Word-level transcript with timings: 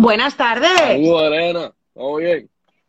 Buenas 0.00 0.34
tardes. 0.34 0.70
Saludos, 0.78 1.22
Elena. 1.24 1.72
¿Todo 1.92 2.16
bien? 2.16 2.48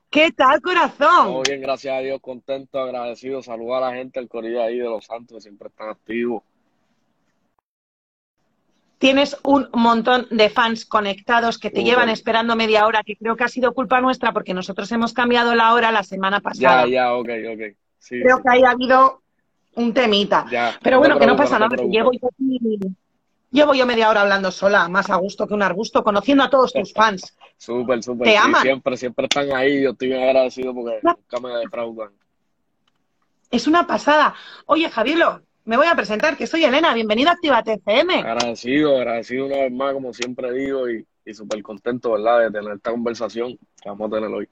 ¿Qué 0.10 0.32
tal, 0.32 0.62
corazón? 0.62 1.26
Todo 1.26 1.42
bien, 1.46 1.60
gracias 1.60 1.94
a 1.94 2.00
Dios, 2.00 2.22
contento, 2.22 2.80
agradecido. 2.80 3.42
Saludos 3.42 3.78
a 3.78 3.90
la 3.90 3.96
gente 3.98 4.18
del 4.22 4.30
corrido 4.30 4.64
ahí 4.64 4.78
de 4.78 4.86
Los 4.86 5.08
Santos, 5.08 5.36
que 5.36 5.42
siempre 5.42 5.68
están 5.68 5.90
activos. 5.90 6.42
Tienes 8.98 9.36
un 9.44 9.68
montón 9.74 10.26
de 10.32 10.50
fans 10.50 10.86
conectados 10.86 11.58
que 11.58 11.70
te 11.70 11.84
llevan 11.84 12.08
esperando 12.08 12.56
media 12.56 12.86
hora, 12.86 13.04
que 13.04 13.18
creo 13.18 13.36
que 13.36 13.44
ha 13.44 13.50
sido 13.50 13.74
culpa 13.74 14.00
nuestra 14.00 14.32
porque 14.32 14.54
nosotros 14.54 14.90
hemos 14.94 15.12
cambiado 15.12 15.54
la 15.54 15.74
hora 15.74 15.92
la 15.92 16.04
semana 16.04 16.40
pasada. 16.40 16.86
Ya, 16.86 16.92
ya, 16.94 17.14
ok, 17.16 17.28
ok. 17.54 17.76
Sí, 18.00 18.22
Creo 18.22 18.38
sí, 18.38 18.44
que 18.44 18.50
ahí 18.50 18.64
ha 18.64 18.70
habido 18.72 19.22
un 19.76 19.94
temita. 19.94 20.46
ya. 20.50 20.78
Pero 20.82 21.00
bueno, 21.00 21.20
que 21.20 21.26
no 21.26 21.36
pasa 21.36 21.60
nada, 21.60 21.70
que 21.72 21.76
preocupes. 21.76 21.94
llevo 21.98 22.12
yo 22.14 22.28
aquí- 22.32 22.96
Llevo 23.52 23.74
yo 23.74 23.86
media 23.86 24.10
hora 24.10 24.22
hablando 24.22 24.50
sola, 24.50 24.88
más 24.88 25.10
a 25.10 25.18
gusto 25.18 25.46
que 25.46 25.54
un 25.54 25.62
arbusto, 25.62 26.04
conociendo 26.04 26.44
a 26.44 26.50
todos 26.50 26.72
tus 26.72 26.94
fans. 26.94 27.36
Súper, 27.58 28.02
súper. 28.02 28.26
Te 28.26 28.32
sí, 28.32 28.38
aman. 28.38 28.62
siempre, 28.62 28.96
siempre 28.96 29.26
están 29.26 29.52
ahí. 29.52 29.84
Yo 29.84 29.92
estoy 29.92 30.08
bien 30.08 30.24
agradecido 30.24 30.74
porque 30.74 31.00
nunca 31.04 31.40
me 31.42 31.58
defraudan. 31.60 32.12
Es 33.50 33.68
una 33.68 33.86
pasada. 33.86 34.34
Oye, 34.68 34.90
Javielo, 34.90 35.42
me 35.66 35.76
voy 35.76 35.88
a 35.88 35.96
presentar, 35.96 36.38
que 36.38 36.48
soy 36.48 36.64
Elena. 36.64 36.94
Bienvenida 36.94 37.32
a 37.32 37.34
Actívate 37.34 37.74
FM. 37.74 38.20
Agradecido, 38.22 38.96
agradecido 38.96 39.48
una 39.48 39.58
vez 39.58 39.72
más, 39.74 39.94
como 39.94 40.14
siempre 40.14 40.54
digo, 40.54 40.90
y, 40.90 41.06
y 41.26 41.34
súper 41.34 41.62
contento, 41.62 42.14
¿verdad?, 42.14 42.40
de 42.40 42.52
tener 42.52 42.74
esta 42.78 42.92
conversación 42.92 43.58
que 43.82 43.90
vamos 43.90 44.08
a 44.10 44.16
tener 44.16 44.30
hoy. 44.30 44.48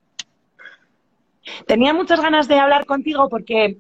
Tenía 1.66 1.94
muchas 1.94 2.22
ganas 2.22 2.48
de 2.48 2.60
hablar 2.60 2.86
contigo 2.86 3.30
porque 3.30 3.78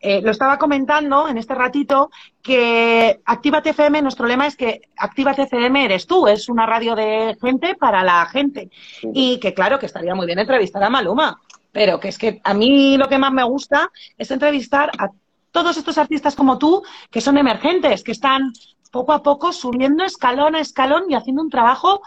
eh, 0.00 0.20
lo 0.20 0.30
estaba 0.30 0.58
comentando 0.58 1.28
en 1.28 1.38
este 1.38 1.54
ratito 1.54 2.10
que 2.42 3.20
Actívate 3.24 3.70
FM, 3.70 4.02
nuestro 4.02 4.26
lema 4.26 4.46
es 4.46 4.56
que 4.56 4.82
Actívate 4.96 5.42
FM 5.42 5.84
eres 5.84 6.06
tú, 6.06 6.26
es 6.26 6.48
una 6.48 6.66
radio 6.66 6.94
de 6.96 7.36
gente 7.40 7.76
para 7.76 8.02
la 8.02 8.26
gente. 8.26 8.70
Y 9.12 9.38
que 9.38 9.54
claro, 9.54 9.78
que 9.78 9.86
estaría 9.86 10.14
muy 10.14 10.26
bien 10.26 10.40
entrevistar 10.40 10.82
a 10.82 10.90
Maluma, 10.90 11.40
pero 11.70 12.00
que 12.00 12.08
es 12.08 12.18
que 12.18 12.40
a 12.42 12.54
mí 12.54 12.96
lo 12.96 13.08
que 13.08 13.18
más 13.18 13.32
me 13.32 13.44
gusta 13.44 13.90
es 14.18 14.30
entrevistar 14.30 14.90
a 14.98 15.10
todos 15.52 15.76
estos 15.76 15.98
artistas 15.98 16.34
como 16.34 16.58
tú 16.58 16.82
que 17.10 17.20
son 17.20 17.38
emergentes, 17.38 18.02
que 18.02 18.12
están 18.12 18.52
poco 18.90 19.12
a 19.12 19.22
poco 19.22 19.52
subiendo 19.52 20.04
escalón 20.04 20.54
a 20.54 20.60
escalón 20.60 21.04
y 21.08 21.14
haciendo 21.14 21.42
un 21.42 21.50
trabajo 21.50 22.02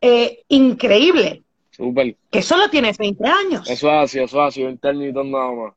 eh, 0.00 0.42
increíble, 0.48 1.44
Súper. 1.76 2.16
que 2.30 2.40
solo 2.40 2.68
tienes 2.70 2.96
20 2.98 3.26
años. 3.26 3.68
Eso 3.68 3.88
es 3.88 3.94
así, 3.94 4.20
eso 4.20 4.40
es 4.40 4.48
así. 4.48 4.62
Yo 4.62 4.68
internito 4.68 5.24
nada 5.24 5.50
más. 5.50 5.74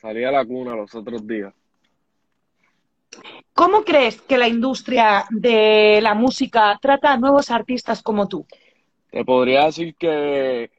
Salí 0.00 0.24
a 0.24 0.30
la 0.30 0.44
cuna 0.46 0.74
los 0.74 0.94
otros 0.94 1.26
días. 1.26 1.52
¿Cómo 3.52 3.84
crees 3.84 4.20
que 4.22 4.38
la 4.38 4.48
industria 4.48 5.26
de 5.30 6.00
la 6.02 6.14
música 6.14 6.78
trata 6.80 7.12
a 7.12 7.18
nuevos 7.18 7.50
artistas 7.50 8.02
como 8.02 8.28
tú? 8.28 8.46
Te 9.10 9.24
podría 9.24 9.66
decir 9.66 9.94
que 9.96 10.70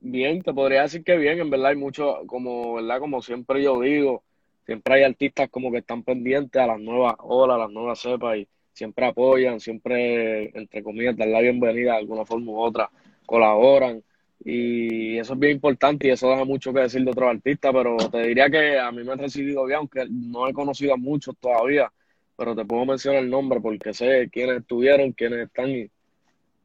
bien, 0.00 0.42
te 0.42 0.52
podría 0.52 0.82
decir 0.82 1.04
que 1.04 1.16
bien, 1.16 1.40
en 1.40 1.50
verdad 1.50 1.70
hay 1.70 1.76
mucho, 1.76 2.20
como, 2.26 2.74
¿verdad? 2.74 2.98
Como 2.98 3.20
siempre 3.20 3.62
yo 3.62 3.80
digo, 3.80 4.22
siempre 4.64 4.94
hay 4.94 5.02
artistas 5.04 5.50
como 5.50 5.70
que 5.70 5.78
están 5.78 6.02
pendientes 6.02 6.60
a 6.60 6.66
las 6.66 6.80
nuevas 6.80 7.14
olas, 7.18 7.56
a 7.56 7.58
las 7.60 7.70
nuevas 7.70 7.98
cepas 7.98 8.38
y 8.38 8.48
siempre 8.72 9.06
apoyan, 9.06 9.60
siempre, 9.60 10.50
entre 10.58 10.82
comillas, 10.82 11.16
dan 11.16 11.32
la 11.32 11.40
bienvenida 11.40 11.92
de 11.92 11.98
alguna 11.98 12.24
forma 12.24 12.52
u 12.52 12.58
otra, 12.58 12.90
colaboran 13.32 14.02
y 14.44 15.16
eso 15.16 15.32
es 15.32 15.38
bien 15.38 15.54
importante 15.54 16.06
y 16.06 16.10
eso 16.10 16.28
deja 16.28 16.44
mucho 16.44 16.70
que 16.70 16.80
decir 16.80 17.02
de 17.02 17.12
otros 17.12 17.30
artistas, 17.30 17.72
pero 17.72 17.96
te 17.96 18.26
diría 18.26 18.50
que 18.50 18.78
a 18.78 18.92
mí 18.92 19.02
me 19.02 19.12
han 19.12 19.20
recibido 19.20 19.64
bien, 19.64 19.78
aunque 19.78 20.06
no 20.10 20.46
he 20.46 20.52
conocido 20.52 20.92
a 20.92 20.98
muchos 20.98 21.34
todavía, 21.40 21.90
pero 22.36 22.54
te 22.54 22.66
puedo 22.66 22.84
mencionar 22.84 23.22
el 23.22 23.30
nombre 23.30 23.58
porque 23.60 23.94
sé 23.94 24.28
quiénes 24.30 24.58
estuvieron, 24.58 25.12
quiénes 25.12 25.46
están 25.46 25.70
y, 25.70 25.90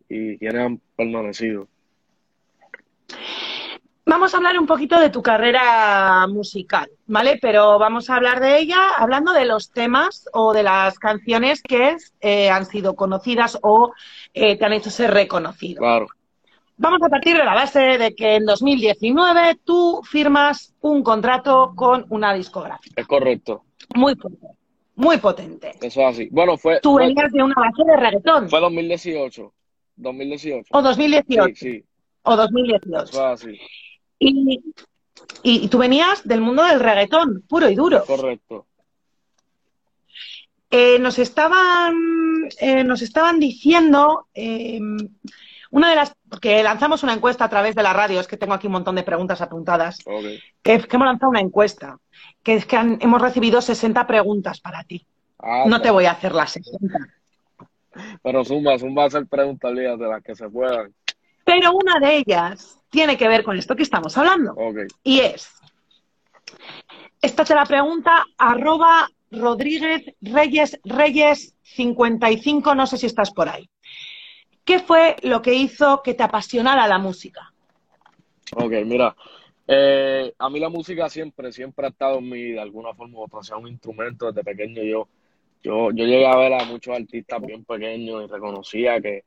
y 0.10 0.38
quiénes 0.38 0.62
han 0.62 0.82
permanecido. 0.98 1.70
Vamos 4.06 4.34
a 4.34 4.38
hablar 4.38 4.60
un 4.60 4.68
poquito 4.68 5.00
de 5.00 5.10
tu 5.10 5.22
carrera 5.22 6.28
musical, 6.28 6.90
¿vale? 7.06 7.40
Pero 7.42 7.78
vamos 7.78 8.10
a 8.10 8.16
hablar 8.16 8.42
de 8.42 8.58
ella 8.58 8.80
hablando 8.98 9.32
de 9.32 9.46
los 9.46 9.72
temas 9.72 10.28
o 10.34 10.54
de 10.54 10.64
las 10.64 11.00
canciones 11.00 11.62
que 11.62 11.96
eh, 12.22 12.50
han 12.50 12.66
sido 12.66 12.96
conocidas 12.96 13.58
o 13.62 13.94
eh, 14.34 14.58
te 14.58 14.66
han 14.66 14.74
hecho 14.74 14.90
ser 14.90 15.12
reconocido. 15.12 15.80
Claro, 15.80 16.08
Vamos 16.80 17.02
a 17.02 17.10
partir 17.10 17.36
de 17.36 17.44
la 17.44 17.56
base 17.56 17.80
de 17.80 18.14
que 18.16 18.36
en 18.36 18.46
2019 18.46 19.60
tú 19.64 20.02
firmas 20.04 20.76
un 20.82 21.02
contrato 21.02 21.74
con 21.76 22.06
una 22.10 22.34
discográfica. 22.34 23.02
es 23.02 23.08
correcto, 23.08 23.64
Muy 23.96 24.16
potente. 24.16 24.48
Muy 24.96 25.18
potente. 25.18 25.72
eso 25.82 26.02
es 26.02 26.08
así. 26.08 26.28
Bueno, 26.32 26.58
fue, 26.58 26.80
Tú 26.82 26.94
fue, 26.94 27.08
venías 27.08 27.32
de 27.32 27.44
una 27.44 27.56
base 27.56 27.84
de 27.84 27.98
reggaetón. 27.98 28.50
fue 28.50 28.60
2018, 28.60 29.54
2018. 29.96 30.68
O 30.72 30.82
2018. 30.82 31.56
Sí, 31.56 31.56
sí, 31.56 31.84
O 32.24 32.36
2018. 32.36 33.04
eso 33.04 33.12
es 33.34 33.42
así, 33.44 33.60
Y, 34.20 34.60
y- 35.44 35.64
y 35.66 35.68
tú 35.68 35.78
venías 35.80 36.28
del 36.28 36.42
mundo 36.42 36.64
del 36.64 36.80
reggaetón, 36.80 37.44
puro 37.48 37.70
y 37.70 37.76
duro. 37.76 38.04
correcto. 38.06 38.66
Eh, 40.70 41.00
nos 41.00 41.18
estaban, 41.20 41.96
eh, 42.60 42.84
nos 42.84 43.02
estaban 43.02 43.40
diciendo 43.40 44.28
eh, 44.34 44.80
una 45.72 45.90
de 45.90 45.96
las 45.96 46.14
porque 46.30 46.62
lanzamos 46.64 47.04
una 47.04 47.14
encuesta 47.14 47.46
a 47.46 47.50
través 47.50 47.76
de 47.76 47.84
la 47.84 47.94
radio, 47.94 48.20
es 48.20 48.28
que 48.28 48.38
tengo 48.38 48.54
aquí 48.54 48.68
un 48.68 48.74
montón 48.74 48.96
de 48.96 49.04
preguntas 49.04 49.42
apuntadas, 49.42 50.00
Ok. 50.06 50.24
que, 50.62 50.74
es 50.76 50.88
que 50.88 50.96
hemos 50.96 51.08
lanzado 51.08 51.30
una 51.30 51.40
encuesta, 51.42 51.98
que 52.44 52.56
es 52.56 52.66
que 52.66 52.76
han- 52.78 52.98
hemos 53.02 53.22
recibido 53.22 53.62
60 53.62 54.06
preguntas 54.08 54.60
para 54.60 54.84
ti. 54.84 55.06
Ah, 55.40 55.64
No 55.68 55.82
te 55.82 55.92
voy 55.92 56.06
a 56.06 56.12
hacer 56.12 56.34
las 56.34 56.52
60. 56.52 56.98
Pero 58.22 58.46
Zumba 58.46 58.76
va 58.80 59.04
a 59.04 59.08
hacer 59.08 59.26
preguntas, 59.28 59.72
olvídate, 59.72 60.04
las 60.04 60.24
que 60.24 60.36
se 60.36 60.50
puedan. 60.50 60.94
Pero 61.44 61.72
una 61.74 62.00
de 62.00 62.18
ellas 62.18 62.78
tiene 62.90 63.18
que 63.18 63.28
ver 63.28 63.44
con 63.44 63.58
esto 63.58 63.76
que 63.76 63.84
estamos 63.84 64.18
hablando. 64.18 64.56
Y 65.04 65.20
es, 65.22 65.50
esta 67.22 67.44
te 67.46 67.56
la 67.56 67.66
pregunta 67.66 68.26
arroba 68.38 69.08
Rodríguez 69.32 70.04
Reyes 70.22 70.80
Reyes 70.84 71.56
55, 71.64 72.76
no 72.76 72.86
sé 72.88 72.98
si 72.98 73.06
estás 73.08 73.32
por 73.32 73.50
ahí. 73.50 73.70
¿Qué 74.68 74.80
fue 74.80 75.16
lo 75.24 75.42
que 75.42 75.54
hizo 75.54 76.02
que 76.04 76.14
te 76.14 76.24
apasionara 76.24 76.88
la 76.88 76.98
música? 77.00 77.54
ok, 78.54 78.74
mira. 78.86 79.16
eh, 79.68 80.34
a 80.38 80.50
mí 80.50 80.60
la 80.60 80.68
música 80.70 81.10
siempre, 81.10 81.54
siempre 81.54 81.86
ha 81.88 81.90
estado 81.90 82.20
en 82.20 82.30
mí, 82.30 82.52
de 82.52 82.60
alguna 82.60 82.94
forma 82.94 83.18
u 83.20 83.24
otra, 83.24 83.42
sea 83.44 83.56
un 83.58 83.70
instrumento 83.70 84.28
desde 84.30 84.44
pequeño. 84.44 84.84
Yo, 84.84 85.08
yo, 85.64 85.92
yo 85.92 86.06
llegué 86.06 86.28
a 86.28 86.36
ver 86.38 86.54
a 86.54 86.66
muchos 86.66 86.94
artistas 86.96 87.42
bien 87.46 87.64
pequeños 87.64 88.26
y 88.26 88.28
reconocía 88.28 89.00
que, 89.02 89.24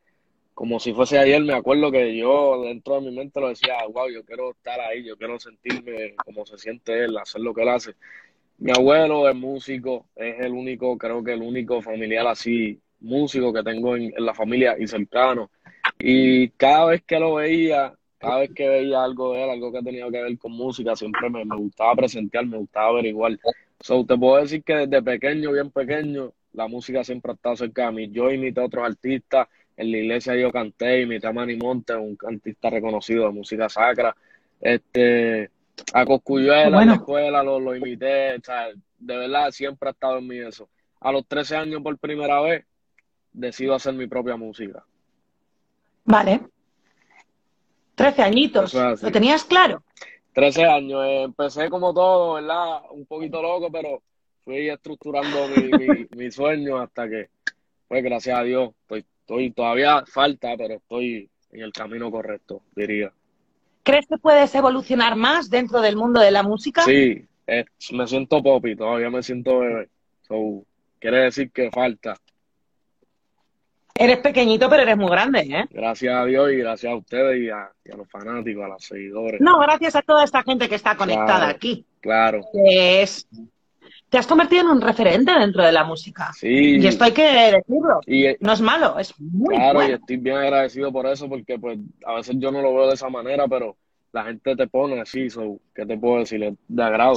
como 0.54 0.78
si 0.78 0.92
fuese 0.92 1.18
ayer, 1.18 1.42
me 1.42 1.54
acuerdo 1.54 1.90
que 1.90 2.14
yo 2.16 2.62
dentro 2.62 2.96
de 2.96 3.10
mi 3.10 3.16
mente 3.16 3.40
lo 3.40 3.48
decía, 3.48 3.78
wow, 3.90 4.10
yo 4.10 4.24
quiero 4.24 4.50
estar 4.52 4.78
ahí, 4.80 5.04
yo 5.04 5.16
quiero 5.16 5.40
sentirme 5.40 6.16
como 6.24 6.44
se 6.46 6.58
siente 6.58 7.04
él, 7.04 7.16
hacer 7.18 7.40
lo 7.40 7.54
que 7.54 7.62
él 7.62 7.70
hace. 7.70 7.94
Mi 8.58 8.72
abuelo 8.72 9.28
es 9.28 9.34
músico, 9.36 10.06
es 10.16 10.40
el 10.40 10.52
único, 10.52 10.98
creo 10.98 11.24
que 11.24 11.32
el 11.32 11.42
único 11.42 11.82
familiar 11.82 12.26
así, 12.26 12.80
músico 13.00 13.52
que 13.52 13.62
tengo 13.62 13.96
en, 13.96 14.12
en 14.16 14.24
la 14.24 14.34
familia 14.34 14.76
y 14.78 14.86
cercano. 14.86 15.50
Y 15.98 16.48
cada 16.50 16.86
vez 16.86 17.02
que 17.02 17.18
lo 17.18 17.34
veía, 17.34 17.92
cada 18.18 18.40
vez 18.40 18.50
que 18.54 18.68
veía 18.68 19.02
algo 19.02 19.32
de 19.34 19.44
él, 19.44 19.50
algo 19.50 19.72
que 19.72 19.82
tenía 19.82 20.10
que 20.10 20.22
ver 20.22 20.38
con 20.38 20.52
música, 20.52 20.94
siempre 20.96 21.28
me, 21.30 21.44
me 21.44 21.56
gustaba 21.56 21.94
presentar, 21.96 22.46
me 22.46 22.58
gustaba 22.58 22.88
averiguar. 22.88 23.38
So, 23.80 24.04
te 24.04 24.16
puedo 24.16 24.40
decir 24.42 24.62
que 24.62 24.74
desde 24.86 25.02
pequeño, 25.02 25.52
bien 25.52 25.70
pequeño, 25.70 26.32
la 26.52 26.68
música 26.68 27.02
siempre 27.04 27.32
ha 27.32 27.34
estado 27.34 27.56
cerca 27.56 27.86
de 27.86 27.92
mí. 27.92 28.10
Yo 28.10 28.30
imité 28.30 28.60
a 28.60 28.64
otros 28.66 28.84
artistas, 28.84 29.48
en 29.76 29.90
la 29.90 29.98
iglesia 29.98 30.36
yo 30.36 30.50
canté, 30.52 31.00
imité 31.02 31.26
a 31.26 31.32
Manny 31.32 31.56
Montes, 31.56 31.96
un 31.96 32.18
artista 32.26 32.68
reconocido 32.68 33.26
de 33.26 33.32
música 33.32 33.68
sacra. 33.68 34.14
Este, 34.60 35.50
a 35.94 36.04
Coscuyuela 36.04 36.66
en 36.66 36.72
Bueno. 36.72 36.92
la 36.92 36.96
escuela 36.98 37.42
lo, 37.42 37.58
lo 37.58 37.74
imité, 37.74 38.34
o 38.36 38.40
sea, 38.42 38.68
de 38.98 39.16
verdad 39.16 39.50
siempre 39.50 39.88
ha 39.88 39.92
estado 39.92 40.18
en 40.18 40.26
mí 40.26 40.38
eso. 40.38 40.68
A 41.00 41.10
los 41.12 41.26
13 41.26 41.56
años 41.56 41.82
por 41.82 41.96
primera 41.98 42.40
vez 42.42 42.64
decido 43.32 43.74
hacer 43.74 43.94
mi 43.94 44.06
propia 44.06 44.36
música. 44.36 44.84
Vale. 46.04 46.40
13 47.94 48.22
añitos. 48.22 48.74
Es. 48.74 49.02
¿Lo 49.02 49.12
tenías 49.12 49.44
claro? 49.44 49.82
13 50.32 50.64
años, 50.64 51.04
eh, 51.04 51.22
empecé 51.22 51.68
como 51.68 51.92
todo, 51.92 52.34
¿verdad? 52.34 52.82
Un 52.92 53.04
poquito 53.04 53.42
loco, 53.42 53.70
pero 53.70 54.02
fui 54.44 54.68
estructurando 54.68 55.48
mi, 55.48 55.70
mi, 55.70 56.06
mi 56.16 56.30
sueño 56.30 56.78
hasta 56.78 57.08
que, 57.08 57.28
pues 57.88 58.02
gracias 58.02 58.38
a 58.38 58.42
Dios, 58.42 58.70
estoy, 58.82 59.04
estoy, 59.20 59.50
todavía 59.50 60.04
falta, 60.06 60.54
pero 60.56 60.74
estoy 60.74 61.28
en 61.52 61.60
el 61.60 61.72
camino 61.72 62.10
correcto, 62.10 62.62
diría. 62.74 63.12
¿Crees 63.82 64.06
que 64.06 64.18
puedes 64.18 64.54
evolucionar 64.54 65.16
más 65.16 65.50
dentro 65.50 65.80
del 65.80 65.96
mundo 65.96 66.20
de 66.20 66.30
la 66.30 66.42
música? 66.42 66.82
Sí, 66.82 67.26
eh, 67.46 67.64
me 67.92 68.06
siento 68.06 68.42
popi, 68.42 68.76
todavía 68.76 69.10
me 69.10 69.22
siento 69.22 69.58
bebé. 69.58 69.88
So, 70.22 70.64
quiere 70.98 71.24
decir 71.24 71.50
que 71.50 71.70
falta. 71.70 72.14
Eres 74.00 74.18
pequeño, 74.18 74.58
pero 74.70 74.82
eres 74.82 74.96
muy 74.96 75.10
grande, 75.10 75.40
¿eh? 75.40 75.64
Gracias 75.70 76.14
a 76.14 76.24
Dios 76.24 76.50
y 76.52 76.56
gracias 76.56 76.90
a 76.92 76.96
ustedes 76.96 77.38
y 77.42 77.50
a, 77.50 77.70
y 77.84 77.92
a 77.92 77.96
los 77.96 78.08
fanáticos, 78.10 78.64
a 78.64 78.68
los 78.68 78.82
seguidores. 78.84 79.40
No, 79.40 79.58
gracias 79.58 79.94
a 79.94 80.02
toda 80.02 80.24
esta 80.24 80.42
gente 80.42 80.68
que 80.70 80.74
está 80.76 80.96
conectada 80.96 81.38
Claro. 81.40 81.54
aquí. 81.54 81.84
Claro, 82.00 82.40
es 82.54 83.28
te 84.08 84.18
has 84.18 84.26
convertido 84.26 84.62
en 84.62 84.68
un 84.70 84.80
referente 84.80 85.32
dentro 85.38 85.62
de 85.62 85.70
la 85.70 85.84
música. 85.84 86.32
Sí. 86.32 86.78
Y 86.80 86.86
esto 86.86 87.04
hay 87.04 87.12
que 87.12 87.22
decirlo. 87.22 88.00
Y, 88.06 88.24
eh, 88.26 88.36
No 88.40 88.52
es 88.54 88.60
malo, 88.60 88.98
es 88.98 89.14
muy 89.20 89.54
claro, 89.54 89.70
y 89.70 89.84
bueno. 89.84 89.94
estoy 89.96 90.16
bien 90.16 90.36
agradecido 90.36 90.90
por 90.90 91.06
eso, 91.06 91.28
porque 91.28 91.58
pues 91.58 91.78
a 92.06 92.14
veces 92.14 92.34
yo 92.38 92.50
no 92.50 92.60
lo 92.62 92.74
veo 92.74 92.88
de 92.88 92.94
esa 92.94 93.08
manera, 93.08 93.46
pero 93.46 93.76
la 94.12 94.24
gente 94.24 94.56
te 94.56 94.66
pone 94.66 95.00
así, 95.00 95.30
so, 95.30 95.58
¿qué 95.74 95.86
te 95.86 95.96
puedo 95.96 96.18
decir? 96.20 96.54
De 96.66 96.82
agrado. 96.82 97.14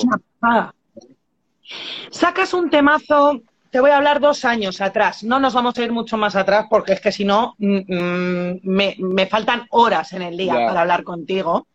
Sacas 2.11 2.53
un 2.53 2.69
temazo, 2.69 3.41
te 3.73 3.79
voy 3.79 3.89
a 3.89 3.97
hablar 3.97 4.19
dos 4.19 4.45
años 4.45 4.81
atrás. 4.81 5.23
No 5.23 5.39
nos 5.39 5.55
vamos 5.55 5.75
a 5.75 5.83
ir 5.83 5.91
mucho 5.91 6.15
más 6.15 6.35
atrás 6.35 6.67
porque 6.69 6.93
es 6.93 7.01
que 7.01 7.11
si 7.11 7.25
no, 7.25 7.55
mm, 7.57 7.77
mm, 7.91 8.59
me, 8.61 8.95
me 8.99 9.25
faltan 9.25 9.65
horas 9.71 10.13
en 10.13 10.21
el 10.21 10.37
día 10.37 10.53
para 10.53 10.81
hablar 10.81 11.03
contigo. 11.03 11.65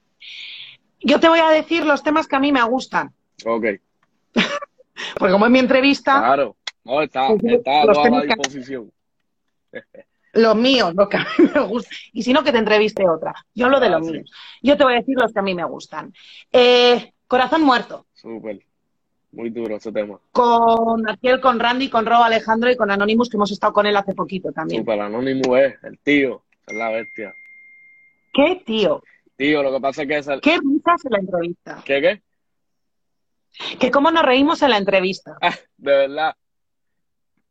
Yo 1.00 1.18
te 1.18 1.28
voy 1.28 1.40
a 1.40 1.48
decir 1.48 1.84
los 1.84 2.04
temas 2.04 2.28
que 2.28 2.36
a 2.36 2.38
mí 2.38 2.52
me 2.52 2.62
gustan, 2.62 3.12
Ok, 3.44 3.64
porque 5.18 5.32
como 5.32 5.46
en 5.46 5.52
mi 5.52 5.58
entrevista, 5.58 6.18
claro. 6.20 6.56
No, 6.84 7.02
está, 7.02 7.26
Pues 7.36 7.42
está 7.54 7.82
a 7.82 7.84
los 7.84 8.00
temas 8.00 8.24
la 8.26 8.34
disposición. 8.36 8.92
los 10.34 10.54
míos, 10.54 10.94
los 10.94 11.08
que 11.08 11.16
a 11.16 11.26
mí 11.36 11.50
me 11.52 11.60
gustan. 11.62 11.98
Y 12.12 12.22
si 12.22 12.32
no, 12.32 12.44
que 12.44 12.52
te 12.52 12.58
entreviste 12.58 13.08
otra. 13.08 13.34
Yo 13.56 13.66
hablo 13.66 13.80
de 13.80 13.86
Ah, 13.88 13.90
los 13.90 14.06
sí. 14.06 14.12
míos. 14.12 14.30
Yo 14.62 14.76
te 14.76 14.84
voy 14.84 14.92
a 14.92 14.96
decir 14.98 15.16
los 15.18 15.32
que 15.32 15.38
a 15.40 15.42
mí 15.42 15.52
me 15.52 15.64
gustan. 15.64 16.12
Eh, 16.52 17.12
Corazón 17.26 17.62
Muerto, 17.62 18.06
Súper. 18.14 18.60
Muy 19.32 19.50
duro 19.50 19.76
ese 19.76 19.92
tema. 19.92 20.18
con 20.32 21.08
Ariel, 21.08 21.40
con 21.40 21.60
Randy, 21.60 21.90
con 21.90 22.06
Rob 22.06 22.22
Alejandro 22.22 22.70
y 22.70 22.76
con 22.76 22.90
Anonymous, 22.90 23.28
que 23.28 23.36
hemos 23.36 23.50
estado 23.52 23.72
con 23.72 23.86
él 23.86 23.96
hace 23.96 24.14
poquito 24.14 24.52
también. 24.52 24.82
Súper. 24.82 25.00
Anónimo 25.00 25.56
es 25.56 25.74
el 25.84 25.98
tío, 25.98 26.42
es 26.66 26.76
la 26.76 26.90
bestia. 26.90 27.34
¿Qué 28.32 28.62
tío? 28.64 29.02
Tío, 29.36 29.62
lo 29.62 29.72
que 29.72 29.80
pasa 29.80 30.02
es 30.02 30.08
que 30.08 30.16
es 30.18 30.28
el... 30.28 30.40
¿Qué 30.40 30.58
risas 30.58 31.04
en 31.04 31.12
la 31.12 31.18
entrevista? 31.18 31.82
¿Qué, 31.84 32.00
qué? 32.00 32.22
Que 33.78 33.90
cómo 33.90 34.10
nos 34.10 34.24
reímos 34.24 34.62
en 34.62 34.70
la 34.70 34.78
entrevista. 34.78 35.36
Ah, 35.40 35.54
de 35.76 35.92
verdad. 35.92 36.34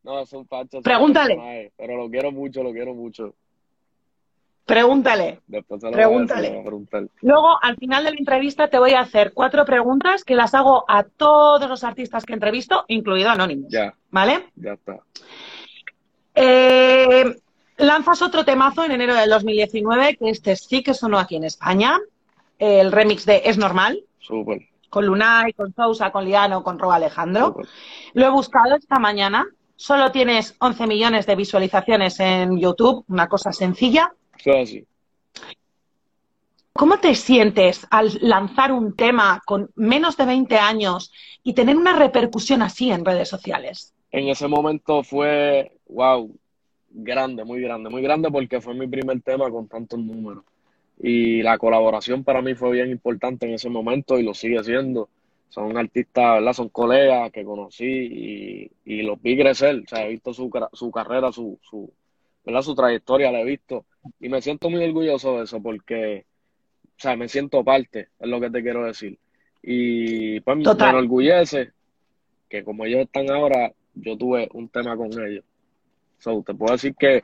No, 0.04 0.26
son 0.26 0.48
fachos. 0.48 0.84
Pregúntale. 0.84 1.72
Pero 1.78 1.98
lo 1.98 2.10
quiero 2.10 2.32
mucho, 2.32 2.64
lo 2.64 2.72
quiero 2.72 2.94
mucho. 2.94 3.36
Pregúntale. 4.68 5.40
Después 5.48 5.80
se 5.82 5.88
lo 5.88 5.94
Pregúntale. 5.94 6.50
le 6.50 6.50
voy 6.56 6.60
a 6.60 6.64
preguntar. 6.66 7.04
Luego, 7.22 7.58
al 7.62 7.78
final 7.78 8.04
de 8.04 8.12
la 8.12 8.18
entrevista, 8.18 8.68
te 8.68 8.78
voy 8.78 8.92
a 8.92 9.00
hacer 9.00 9.32
cuatro 9.34 9.64
preguntas 9.66 10.24
que 10.26 10.36
las 10.36 10.54
hago 10.54 10.84
a 10.90 11.04
todos 11.04 11.68
los 11.70 11.84
artistas 11.86 12.26
que 12.26 12.34
entrevisto, 12.34 12.84
incluido 12.90 13.30
Anonymous. 13.30 13.72
Ya, 13.72 13.94
¿Vale? 14.12 14.50
ya 14.56 14.74
está. 14.74 15.00
Eh, 16.36 17.34
lanzas 17.78 18.22
otro 18.22 18.44
temazo 18.46 18.84
en 18.84 18.92
enero 18.92 19.16
del 19.16 19.30
2019, 19.30 20.18
que 20.18 20.30
este 20.30 20.56
sí 20.56 20.84
que 20.84 20.94
sonó 20.94 21.18
aquí 21.18 21.38
en 21.38 21.46
España. 21.46 21.98
El 22.60 22.92
remix 22.92 23.26
de 23.26 23.44
Es 23.46 23.58
Normal, 23.58 24.04
Súper, 24.20 24.68
con 24.90 25.06
Lunay, 25.06 25.54
con 25.54 25.74
Sousa, 25.74 26.12
con 26.12 26.26
Liano, 26.26 26.62
con 26.64 26.78
Rob 26.78 26.92
Alejandro. 26.92 27.48
súper. 27.48 27.68
Lo 28.14 28.26
he 28.26 28.30
buscado 28.30 28.76
esta 28.76 29.00
mañana. 29.00 29.46
Solo 29.76 30.12
tienes 30.12 30.56
11 30.60 30.88
millones 30.88 31.26
de 31.28 31.36
visualizaciones 31.36 32.20
en 32.20 32.58
YouTube, 32.60 33.06
una 33.08 33.28
cosa 33.28 33.52
sencilla. 33.54 34.12
Eso 34.40 34.52
es 34.52 34.70
así. 34.70 34.86
¿Cómo 36.74 37.00
te 37.00 37.16
sientes 37.16 37.88
al 37.90 38.12
lanzar 38.22 38.72
un 38.72 38.96
tema 38.96 39.42
con 39.46 39.72
menos 39.76 40.16
de 40.16 40.28
20 40.28 40.58
años 40.58 41.12
y 41.44 41.54
tener 41.54 41.76
una 41.76 41.98
repercusión 41.98 42.62
así 42.62 42.92
en 42.92 43.04
redes 43.04 43.28
sociales? 43.30 43.96
En 44.12 44.28
ese 44.28 44.48
momento 44.48 45.02
fue, 45.02 45.72
wow, 45.90 46.32
grande, 46.90 47.44
muy 47.44 47.62
grande, 47.62 47.90
muy 47.90 48.04
grande 48.04 48.30
porque 48.30 48.62
fue 48.62 48.76
mi 48.76 48.88
primer 48.88 49.22
tema 49.22 49.50
con 49.50 49.68
tantos 49.68 49.98
números. 49.98 50.44
Y 51.00 51.42
la 51.42 51.58
colaboración 51.58 52.24
para 52.24 52.44
mí 52.44 52.54
fue 52.54 52.72
bien 52.72 52.92
importante 52.92 53.48
en 53.48 53.56
ese 53.56 53.70
momento 53.70 54.20
y 54.20 54.24
lo 54.24 54.36
sigue 54.36 54.64
siendo. 54.64 55.10
Son 55.50 55.76
artistas, 55.78 56.36
¿verdad? 56.36 56.54
Son 56.54 56.70
colegas 56.70 57.32
que 57.32 57.44
conocí 57.44 57.86
y, 57.86 58.72
y 58.86 59.02
los 59.02 59.20
vi 59.20 59.36
crecer. 59.36 59.82
O 59.84 59.88
sea, 59.88 60.06
he 60.06 60.10
visto 60.10 60.32
su, 60.32 60.52
su 60.74 60.92
carrera, 60.92 61.32
su, 61.32 61.58
su, 61.62 61.92
¿verdad? 62.46 62.62
Su 62.62 62.76
trayectoria, 62.76 63.32
la 63.32 63.42
he 63.42 63.46
visto. 63.46 63.86
Y 64.20 64.30
me 64.30 64.42
siento 64.42 64.70
muy 64.70 64.84
orgulloso 64.84 65.38
de 65.38 65.44
eso 65.44 65.62
porque, 65.62 66.26
o 66.84 67.00
sea, 67.00 67.16
me 67.16 67.28
siento 67.28 67.64
parte, 67.64 68.10
es 68.20 68.28
lo 68.28 68.40
que 68.40 68.50
te 68.50 68.62
quiero 68.62 68.86
decir. 68.86 69.18
Y 69.62 70.40
pues 70.42 70.58
me 70.58 70.64
enorgullece 70.64 71.72
que 72.50 72.64
como 72.64 72.86
ellos 72.86 73.02
están 73.02 73.30
ahora, 73.30 73.74
yo 73.96 74.18
tuve 74.18 74.50
un 74.54 74.70
tema 74.70 74.96
con 74.96 75.12
ellos. 75.12 75.44
So, 76.20 76.44
te 76.46 76.54
puedo 76.54 76.74
decir 76.74 76.96
que 76.96 77.24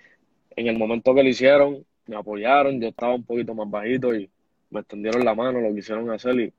en 0.56 0.68
el 0.68 0.77
momento 0.77 1.15
que 1.15 1.24
lo 1.24 1.30
hicieron, 1.30 1.85
me 2.06 2.15
apoyaron, 2.15 2.80
yo 2.81 2.89
estaba 2.89 3.15
un 3.15 3.24
poquito 3.24 3.56
más 3.56 3.69
bajito 3.69 4.13
y 4.13 4.30
me 4.69 4.81
extendieron 4.81 5.24
la 5.24 5.33
mano, 5.33 5.62
lo 5.62 5.74
quisieron 5.74 6.09
hacer 6.12 6.39
y 6.39 6.53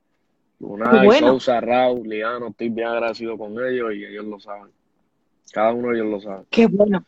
Qué 0.58 1.06
bueno. 1.06 1.28
Sousa, 1.28 1.60
Raúl, 1.60 2.08
Liano, 2.08 2.48
estoy 2.48 2.68
bien 2.70 2.88
agradecido 2.88 3.36
con 3.36 3.52
ellos 3.52 3.94
y 3.94 4.04
ellos 4.04 4.24
lo 4.24 4.40
saben. 4.40 4.70
Cada 5.52 5.72
uno 5.72 5.88
de 5.88 5.96
ellos 5.96 6.06
lo 6.06 6.20
sabe. 6.20 6.44
Qué 6.50 6.66
bueno. 6.66 7.04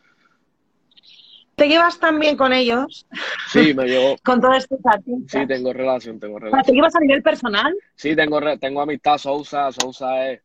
¿Te 1.57 1.67
llevas 1.67 1.99
tan 1.99 2.19
bien 2.19 2.37
con 2.37 2.53
ellos, 2.53 3.07
Sí, 3.47 3.73
me 3.73 3.85
llevo, 3.87 4.15
con 4.23 4.39
todos 4.39 4.57
estos 4.57 4.79
artistas? 4.85 5.41
sí, 5.41 5.47
tengo 5.47 5.73
relación, 5.73 6.19
tengo 6.19 6.35
sea, 6.37 6.41
¿Te 6.49 6.51
relación. 6.51 6.75
llevas 6.75 6.95
a 6.95 6.99
nivel 6.99 7.23
personal? 7.23 7.75
Sí, 7.95 8.15
tengo, 8.15 8.39
re- 8.39 8.59
tengo 8.59 8.81
amistad, 8.81 9.17
Sousa, 9.17 9.71
Sousa 9.71 10.29
es 10.31 10.41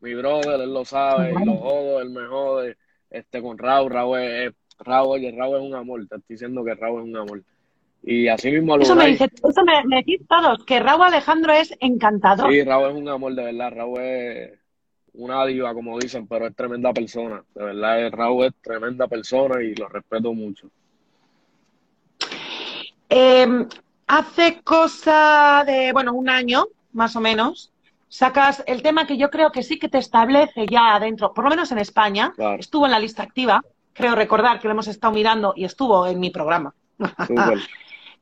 mi 0.00 0.14
brother, 0.14 0.60
él 0.60 0.72
lo 0.72 0.84
sabe, 0.84 1.32
y 1.32 1.44
lo 1.44 1.56
jodo, 1.58 2.00
él 2.00 2.10
me 2.10 2.26
jode, 2.26 2.76
este, 3.10 3.42
con 3.42 3.58
Raúl, 3.58 3.90
Raúl 3.90 4.20
es, 4.20 4.52
Raúl, 4.78 5.16
oye, 5.18 5.32
Raúl 5.36 5.56
es 5.56 5.62
un 5.62 5.74
amor, 5.74 6.00
te 6.06 6.16
estoy 6.16 6.34
diciendo 6.36 6.64
que 6.64 6.74
Raúl 6.74 7.02
es 7.02 7.08
un 7.08 7.16
amor. 7.16 7.42
Y 8.04 8.28
así 8.28 8.50
mismo 8.52 8.76
Eso 8.76 8.94
me, 8.94 9.08
dice, 9.08 9.24
eso 9.24 9.64
me, 9.64 9.84
me 9.86 9.96
decís 9.96 10.20
todos, 10.28 10.64
que 10.66 10.78
Raúl 10.78 11.02
Alejandro 11.02 11.52
es 11.52 11.74
encantador. 11.80 12.52
sí, 12.52 12.62
Raúl 12.62 12.90
es 12.90 12.96
un 12.96 13.08
amor, 13.08 13.34
de 13.34 13.44
verdad, 13.44 13.72
Raúl 13.72 14.00
es 14.00 14.52
una 15.14 15.44
diva, 15.46 15.72
como 15.74 15.98
dicen, 15.98 16.26
pero 16.26 16.46
es 16.46 16.54
tremenda 16.56 16.92
persona, 16.92 17.42
de 17.54 17.64
verdad, 17.64 18.10
Raúl 18.12 18.46
es 18.46 18.54
tremenda 18.60 19.06
persona 19.06 19.62
y 19.62 19.74
lo 19.74 19.88
respeto 19.88 20.32
mucho. 20.34 20.68
Eh, 23.08 23.66
hace 24.06 24.60
cosa 24.62 25.62
de, 25.66 25.92
bueno, 25.92 26.12
un 26.14 26.28
año, 26.28 26.64
más 26.92 27.14
o 27.16 27.20
menos, 27.20 27.72
sacas 28.08 28.62
el 28.66 28.82
tema 28.82 29.06
que 29.06 29.16
yo 29.16 29.30
creo 29.30 29.50
que 29.52 29.62
sí 29.62 29.78
que 29.78 29.88
te 29.88 29.98
establece 29.98 30.66
ya 30.66 30.94
adentro, 30.94 31.32
por 31.32 31.44
lo 31.44 31.50
menos 31.50 31.70
en 31.72 31.78
España, 31.78 32.32
Claro. 32.34 32.58
estuvo 32.60 32.86
en 32.86 32.92
la 32.92 32.98
lista 32.98 33.22
activa, 33.22 33.62
creo 33.92 34.14
recordar 34.14 34.58
que 34.58 34.66
lo 34.68 34.72
hemos 34.72 34.88
estado 34.88 35.12
mirando 35.14 35.52
y 35.56 35.64
estuvo 35.64 36.06
en 36.06 36.18
mi 36.20 36.30
programa. 36.30 36.74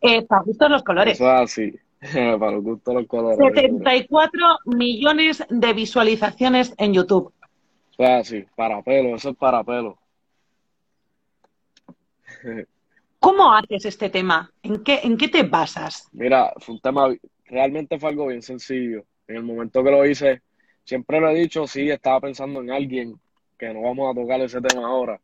Eh, 0.05 0.23
para 0.27 0.43
gustos 0.43 0.69
los 0.69 0.83
colores. 0.83 1.15
eso 1.15 1.33
es 1.33 1.41
así, 1.43 1.73
para 2.39 2.53
los 2.53 2.65
gustos 2.65 2.95
los 2.95 3.07
colores. 3.07 3.39
74 3.39 4.59
millones 4.67 5.45
de 5.49 5.73
visualizaciones 5.73 6.75
en 6.77 6.95
YouTube. 6.95 7.33
Es 7.97 8.11
así, 8.11 8.45
para 8.57 8.83
pelo, 8.83 9.17
eso 9.17 9.31
es 9.31 9.37
para 9.37 9.63
pelo. 9.63 9.99
¿Cómo 13.21 13.55
haces 13.55 13.85
este 13.85 14.11
tema? 14.11 14.51
¿En 14.65 14.83
qué, 14.83 15.01
en 15.05 15.17
qué 15.17 15.29
te 15.29 15.45
basas? 15.45 16.09
Mira, 16.13 16.53
fue 16.59 16.75
un 16.75 16.81
tema, 16.81 17.09
realmente 17.45 18.01
fue 18.01 18.11
algo 18.11 18.27
bien 18.27 18.43
sencillo. 18.43 19.05
En 19.29 19.37
el 19.37 19.45
momento 19.45 19.85
que 19.85 19.91
lo 19.93 20.05
hice, 20.05 20.43
siempre 20.83 21.21
lo 21.21 21.29
he 21.29 21.35
dicho, 21.35 21.69
sí, 21.69 21.89
estaba 21.89 22.21
pensando 22.21 22.61
en 22.61 22.73
alguien, 22.73 23.21
que 23.57 23.73
no 23.73 23.83
vamos 23.83 24.11
a 24.11 24.21
tocar 24.21 24.41
ese 24.41 24.61
tema 24.61 24.89
ahora, 24.89 25.21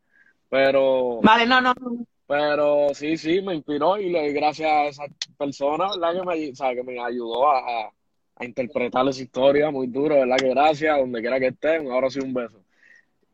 pero, 0.48 1.20
Vale, 1.22 1.44
no, 1.44 1.60
no, 1.60 1.74
no. 1.74 2.06
Pero 2.28 2.94
sí, 2.94 3.16
sí, 3.16 3.40
me 3.42 3.54
inspiró 3.54 3.98
y 3.98 4.10
le 4.10 4.32
gracias 4.32 4.70
a 4.70 4.86
esa 4.86 5.04
persona, 5.38 5.88
¿verdad? 5.90 6.20
Que 6.20 6.26
me, 6.26 6.50
o 6.52 6.54
sea, 6.54 6.74
que 6.74 6.82
me 6.84 7.02
ayudó 7.02 7.48
a, 7.48 7.58
a, 7.58 7.92
a 8.36 8.44
interpretar 8.44 9.08
esa 9.08 9.22
historia 9.22 9.70
muy 9.70 9.86
duro, 9.88 10.16
¿verdad? 10.16 10.36
Que 10.36 10.50
gracias, 10.50 10.98
donde 10.98 11.20
quiera 11.22 11.40
que 11.40 11.48
estén, 11.48 11.90
ahora 11.90 12.10
sí 12.10 12.20
un 12.20 12.34
beso. 12.34 12.62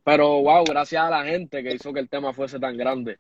Pero, 0.05 0.43
wow, 0.43 0.65
gracias 0.65 1.03
a 1.03 1.11
la 1.11 1.25
gente 1.25 1.63
que 1.63 1.75
hizo 1.75 1.93
que 1.93 2.01
el 2.01 2.09
tema 2.09 2.33
fuese 2.33 2.61
tan 2.61 2.77
grande. 2.77 3.19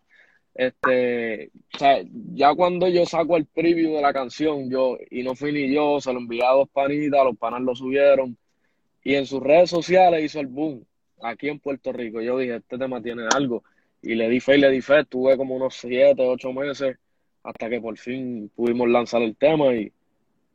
Este, 0.54 1.50
o 1.74 1.78
sea, 1.78 2.00
ya 2.34 2.54
cuando 2.54 2.86
yo 2.88 3.04
saco 3.06 3.36
el 3.36 3.46
preview 3.46 3.96
de 3.96 4.02
la 4.02 4.12
canción, 4.12 4.70
yo, 4.70 4.96
y 5.10 5.24
no 5.24 5.34
fui 5.34 5.52
ni 5.52 5.74
yo, 5.74 6.00
se 6.00 6.12
lo 6.12 6.20
envié 6.20 6.44
a 6.44 6.52
dos 6.52 6.68
panitas, 6.70 7.24
los 7.24 7.36
panas 7.36 7.62
lo 7.62 7.74
subieron, 7.74 8.36
y 9.02 9.16
en 9.16 9.26
sus 9.26 9.42
redes 9.42 9.70
sociales 9.70 10.24
hizo 10.24 10.40
el 10.40 10.46
boom, 10.46 10.86
aquí 11.22 11.48
en 11.48 11.58
Puerto 11.58 11.92
Rico. 11.92 12.20
Yo 12.20 12.38
dije, 12.38 12.56
este 12.56 12.78
tema 12.78 13.02
tiene 13.02 13.24
algo, 13.34 13.64
y 14.04 14.14
le 14.14 14.28
di 14.28 14.38
fe 14.40 14.56
y 14.56 14.60
le 14.60 14.70
di 14.70 14.80
fe, 14.82 15.04
tuve 15.06 15.36
como 15.36 15.54
unos 15.56 15.74
siete, 15.74 16.22
ocho 16.26 16.52
meses, 16.52 16.96
hasta 17.42 17.68
que 17.68 17.80
por 17.80 17.96
fin 17.96 18.50
pudimos 18.54 18.88
lanzar 18.88 19.22
el 19.22 19.36
tema, 19.36 19.74
y, 19.74 19.90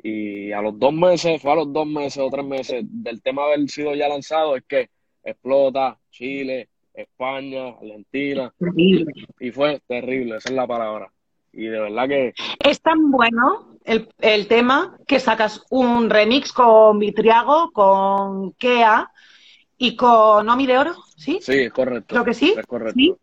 y 0.04 0.52
a 0.52 0.62
los 0.62 0.78
dos 0.78 0.94
meses, 0.94 1.42
fue 1.42 1.52
a 1.52 1.56
los 1.56 1.74
dos 1.74 1.88
meses 1.88 2.20
o 2.20 2.30
tres 2.30 2.46
meses 2.46 2.84
del 2.88 3.22
tema 3.22 3.46
haber 3.46 3.68
sido 3.70 3.96
ya 3.96 4.08
lanzado, 4.08 4.56
es 4.56 4.64
que 4.68 4.90
explota 5.24 5.98
Chile, 6.12 6.70
España, 6.94 7.70
Argentina, 7.70 8.54
Increíble. 8.60 9.14
y 9.40 9.52
fue 9.52 9.82
terrible, 9.88 10.38
esa 10.38 10.50
es 10.50 10.56
la 10.56 10.68
palabra. 10.68 11.12
Y 11.52 11.66
de 11.66 11.80
verdad 11.80 12.08
que 12.08 12.34
Es 12.64 12.80
tan 12.82 13.10
bueno 13.10 13.80
el, 13.84 14.08
el 14.20 14.48
tema 14.48 14.98
que 15.08 15.20
sacas 15.20 15.66
un 15.72 16.10
remix 16.10 16.54
con 16.54 17.00
Vitriago, 17.00 17.72
con 17.72 18.54
Kea 18.54 19.10
y 19.78 19.96
con 19.96 20.48
Omi 20.48 20.68
de 20.68 20.78
Oro, 20.78 20.96
¿sí? 21.18 21.40
sí, 21.42 21.54
es 21.54 21.74
correcto. 21.74 22.14
Creo 22.14 22.26
que 22.26 22.34
sí. 22.36 22.54
Es 22.56 22.66
correcto. 22.68 22.94
¿Sí? 22.96 23.16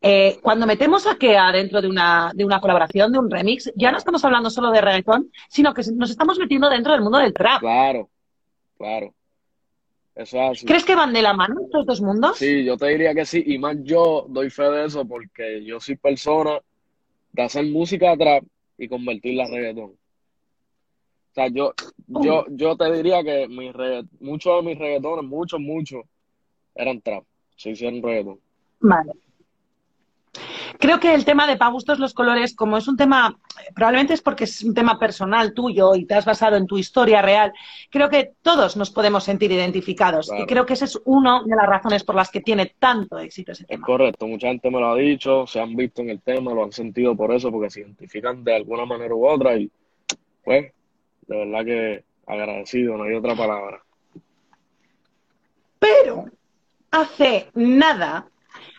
Eh, 0.00 0.38
cuando 0.42 0.66
metemos 0.66 1.06
a 1.08 1.16
Kea 1.16 1.50
dentro 1.50 1.82
de 1.82 1.88
una, 1.88 2.30
de 2.34 2.44
una 2.44 2.60
colaboración, 2.60 3.10
de 3.12 3.18
un 3.18 3.30
remix, 3.30 3.72
ya 3.74 3.90
no 3.90 3.98
estamos 3.98 4.24
hablando 4.24 4.48
solo 4.48 4.70
de 4.70 4.80
reggaetón, 4.80 5.32
sino 5.48 5.74
que 5.74 5.82
nos 5.94 6.10
estamos 6.10 6.38
metiendo 6.38 6.70
dentro 6.70 6.92
del 6.92 7.02
mundo 7.02 7.18
del 7.18 7.34
trap. 7.34 7.60
Claro, 7.60 8.08
claro. 8.76 9.12
Eso 10.14 10.36
es 10.36 10.50
así. 10.50 10.66
¿Crees 10.66 10.84
que 10.84 10.94
van 10.94 11.12
de 11.12 11.22
la 11.22 11.32
mano 11.32 11.60
estos 11.64 11.84
dos 11.86 12.00
mundos? 12.00 12.38
Sí, 12.38 12.64
yo 12.64 12.76
te 12.76 12.86
diría 12.88 13.14
que 13.14 13.24
sí, 13.24 13.42
y 13.44 13.58
más 13.58 13.76
yo 13.82 14.26
doy 14.28 14.50
fe 14.50 14.64
de 14.64 14.86
eso 14.86 15.04
porque 15.04 15.64
yo 15.64 15.80
soy 15.80 15.96
persona 15.96 16.60
de 17.32 17.42
hacer 17.42 17.64
música 17.66 18.16
trap 18.16 18.44
y 18.76 18.88
convertirla 18.88 19.46
en 19.46 19.52
reggaetón. 19.52 19.90
O 19.90 21.34
sea, 21.34 21.48
yo, 21.48 21.72
yo, 22.06 22.46
yo 22.50 22.76
te 22.76 22.92
diría 22.92 23.22
que 23.22 23.46
mis 23.48 23.72
muchos 24.20 24.56
de 24.56 24.70
mis 24.70 24.78
reggaetones, 24.78 25.24
muchos, 25.24 25.60
muchos, 25.60 26.04
eran 26.74 27.00
trap, 27.00 27.24
se 27.56 27.70
hicieron 27.70 28.02
reggaetón. 28.02 28.40
Vale. 28.80 29.12
Creo 30.78 31.00
que 31.00 31.12
el 31.12 31.24
tema 31.24 31.46
de 31.48 31.56
Pa' 31.56 31.70
gustos 31.70 31.98
los 31.98 32.14
colores, 32.14 32.54
como 32.54 32.76
es 32.76 32.86
un 32.86 32.96
tema, 32.96 33.36
probablemente 33.74 34.14
es 34.14 34.22
porque 34.22 34.44
es 34.44 34.62
un 34.62 34.74
tema 34.74 34.96
personal 34.98 35.52
tuyo 35.52 35.94
y 35.96 36.04
te 36.04 36.14
has 36.14 36.24
basado 36.24 36.56
en 36.56 36.66
tu 36.68 36.78
historia 36.78 37.20
real, 37.20 37.52
creo 37.90 38.08
que 38.08 38.32
todos 38.42 38.76
nos 38.76 38.90
podemos 38.90 39.24
sentir 39.24 39.50
identificados. 39.50 40.28
Claro. 40.28 40.44
Y 40.44 40.46
creo 40.46 40.64
que 40.66 40.74
esa 40.74 40.84
es 40.84 41.00
una 41.04 41.42
de 41.44 41.56
las 41.56 41.66
razones 41.66 42.04
por 42.04 42.14
las 42.14 42.30
que 42.30 42.40
tiene 42.40 42.74
tanto 42.78 43.18
éxito 43.18 43.52
ese 43.52 43.64
Es 43.64 43.68
tema. 43.68 43.86
correcto, 43.86 44.28
mucha 44.28 44.48
gente 44.48 44.70
me 44.70 44.78
lo 44.78 44.90
ha 44.92 44.96
dicho, 44.96 45.46
se 45.48 45.60
han 45.60 45.74
visto 45.74 46.02
en 46.02 46.10
el 46.10 46.20
tema, 46.20 46.52
lo 46.52 46.62
han 46.62 46.72
sentido 46.72 47.16
por 47.16 47.32
eso, 47.34 47.50
porque 47.50 47.70
se 47.70 47.80
identifican 47.80 48.44
de 48.44 48.54
alguna 48.54 48.84
manera 48.86 49.14
u 49.14 49.26
otra 49.26 49.56
y 49.56 49.68
pues, 50.44 50.72
de 51.26 51.36
verdad 51.36 51.64
que 51.64 52.04
agradecido, 52.26 52.96
no 52.96 53.02
hay 53.04 53.14
otra 53.14 53.34
palabra. 53.34 53.82
Pero 55.80 56.26
hace 56.90 57.50
nada 57.54 58.26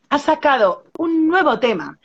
ha 0.10 0.20
sacado 0.20 0.84
un 0.98 1.28
nuevo 1.28 1.60
tema 1.60 1.98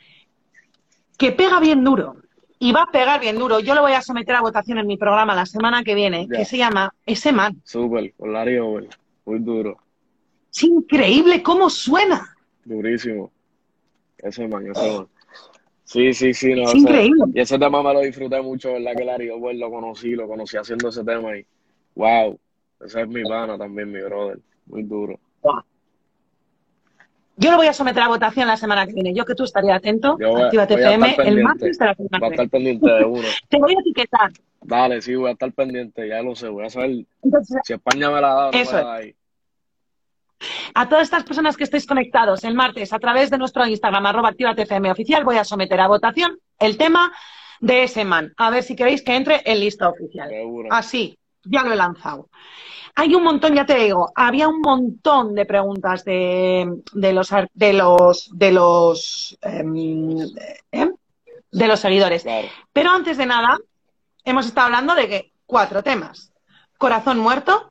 que 1.17 1.31
pega 1.31 1.59
bien 1.59 1.83
duro 1.83 2.17
y 2.59 2.71
va 2.71 2.83
a 2.83 2.91
pegar 2.91 3.19
bien 3.19 3.37
duro. 3.37 3.59
Yo 3.59 3.75
lo 3.75 3.81
voy 3.81 3.93
a 3.93 4.01
someter 4.01 4.35
a 4.35 4.41
votación 4.41 4.77
en 4.77 4.87
mi 4.87 4.97
programa 4.97 5.35
la 5.35 5.45
semana 5.45 5.83
que 5.83 5.95
viene, 5.95 6.27
que 6.27 6.45
se 6.45 6.57
llama 6.57 6.93
Ese 7.05 7.31
Man. 7.31 7.61
Súper, 7.63 8.13
con 8.15 8.33
Larry 8.33 8.57
Over, 8.57 8.89
muy 9.25 9.39
duro, 9.39 9.77
Es 10.53 10.63
increíble 10.63 11.41
cómo 11.43 11.69
suena. 11.69 12.35
durísimo. 12.63 13.31
Ese 14.17 14.47
man, 14.47 14.65
ese 14.71 14.97
man. 14.97 15.07
Sí, 15.83 16.13
sí, 16.13 16.33
sí, 16.33 16.53
no, 16.55 16.63
Es 16.63 16.75
increíble. 16.75 17.25
Y 17.33 17.39
ese 17.39 17.59
tema 17.59 17.83
me 17.83 17.93
lo 17.93 17.99
disfruté 18.01 18.41
mucho, 18.41 18.73
¿verdad? 18.73 18.93
Que 18.97 19.05
Larry 19.05 19.29
Over 19.29 19.55
lo 19.55 19.69
conocí, 19.69 20.11
lo 20.15 20.27
conocí 20.27 20.57
haciendo 20.57 20.89
ese 20.89 21.03
tema 21.03 21.37
y 21.37 21.45
wow, 21.93 22.39
ese 22.83 23.01
es 23.01 23.07
mi 23.07 23.23
pana 23.23 23.57
también, 23.57 23.91
mi 23.91 24.01
brother, 24.01 24.39
muy 24.65 24.83
duro. 24.83 25.19
Yo 27.37 27.51
lo 27.51 27.57
voy 27.57 27.67
a 27.67 27.73
someter 27.73 28.01
a 28.03 28.07
votación 28.07 28.47
la 28.47 28.55
semana 28.57 28.85
que 28.87 28.93
viene. 28.93 29.13
Yo 29.13 29.25
que 29.25 29.35
tú 29.35 29.43
estaría 29.43 29.75
atento. 29.75 30.17
Yo 30.19 30.29
voy 30.31 30.41
a- 30.41 30.45
Actívate 30.45 30.75
voy 30.75 30.83
a 30.83 30.87
FM 30.89 31.09
estar 31.09 31.27
el 31.27 31.43
martes 31.43 31.77
de 31.77 31.85
la 31.85 31.93
semana 31.95 32.19
Va 32.19 32.27
a 32.27 32.29
estar 32.31 32.49
pendiente 32.49 32.89
de 32.89 33.03
uno. 33.03 33.27
Te 33.49 33.57
voy 33.59 33.75
a 33.75 33.79
etiquetar. 33.79 34.31
Dale, 34.61 35.01
sí, 35.01 35.13
voy 35.15 35.29
a 35.29 35.33
estar 35.33 35.51
pendiente, 35.51 36.07
ya 36.07 36.21
lo 36.21 36.35
sé, 36.35 36.47
voy 36.47 36.65
a 36.65 36.69
saber 36.69 37.05
Entonces, 37.21 37.57
si 37.63 37.73
España 37.73 38.09
me 38.09 38.19
la 38.21 38.29
da 38.33 38.47
o 38.47 38.51
no 38.51 38.57
Eso 38.57 38.71
me 38.73 38.79
es. 38.79 38.83
la 38.85 38.89
da 38.91 38.93
ahí. 38.95 39.15
a 40.73 40.89
todas 40.89 41.03
estas 41.03 41.23
personas 41.23 41.55
que 41.55 41.63
estéis 41.65 41.85
conectados 41.85 42.43
el 42.43 42.55
martes 42.55 42.91
a 42.93 42.99
través 42.99 43.29
de 43.29 43.37
nuestro 43.37 43.65
Instagram, 43.67 44.05
arroba 44.05 44.29
Actívate 44.29 44.63
FM 44.63 44.91
oficial, 44.91 45.23
voy 45.23 45.37
a 45.37 45.43
someter 45.43 45.79
a 45.79 45.87
votación 45.87 46.37
el 46.59 46.77
tema 46.77 47.11
de 47.59 47.83
ese 47.83 48.05
man. 48.05 48.33
A 48.37 48.49
ver 48.49 48.63
si 48.63 48.75
queréis 48.75 49.01
que 49.03 49.15
entre 49.15 49.41
en 49.45 49.59
lista 49.59 49.87
oficial. 49.89 50.29
Seguro. 50.29 50.69
Así, 50.71 51.17
ya 51.43 51.63
lo 51.63 51.73
he 51.73 51.75
lanzado. 51.75 52.29
Hay 52.97 53.13
un 53.13 53.23
montón, 53.23 53.55
ya 53.55 53.65
te 53.65 53.75
digo, 53.75 54.11
había 54.15 54.47
un 54.47 54.61
montón 54.61 55.35
de 55.35 55.45
preguntas 55.45 56.05
de, 56.05 56.81
de 56.93 57.13
los 57.13 57.29
de 57.53 57.73
los 57.73 58.29
de 58.33 58.51
los 58.51 59.37
em, 59.41 60.17
¿eh? 60.71 60.91
de 61.51 61.67
los 61.67 61.79
seguidores. 61.79 62.25
Pero 62.71 62.91
antes 62.91 63.17
de 63.17 63.25
nada, 63.25 63.57
hemos 64.23 64.45
estado 64.45 64.67
hablando 64.67 64.95
de 64.95 65.07
que 65.09 65.31
cuatro 65.45 65.83
temas. 65.83 66.31
Corazón 66.77 67.19
muerto, 67.19 67.69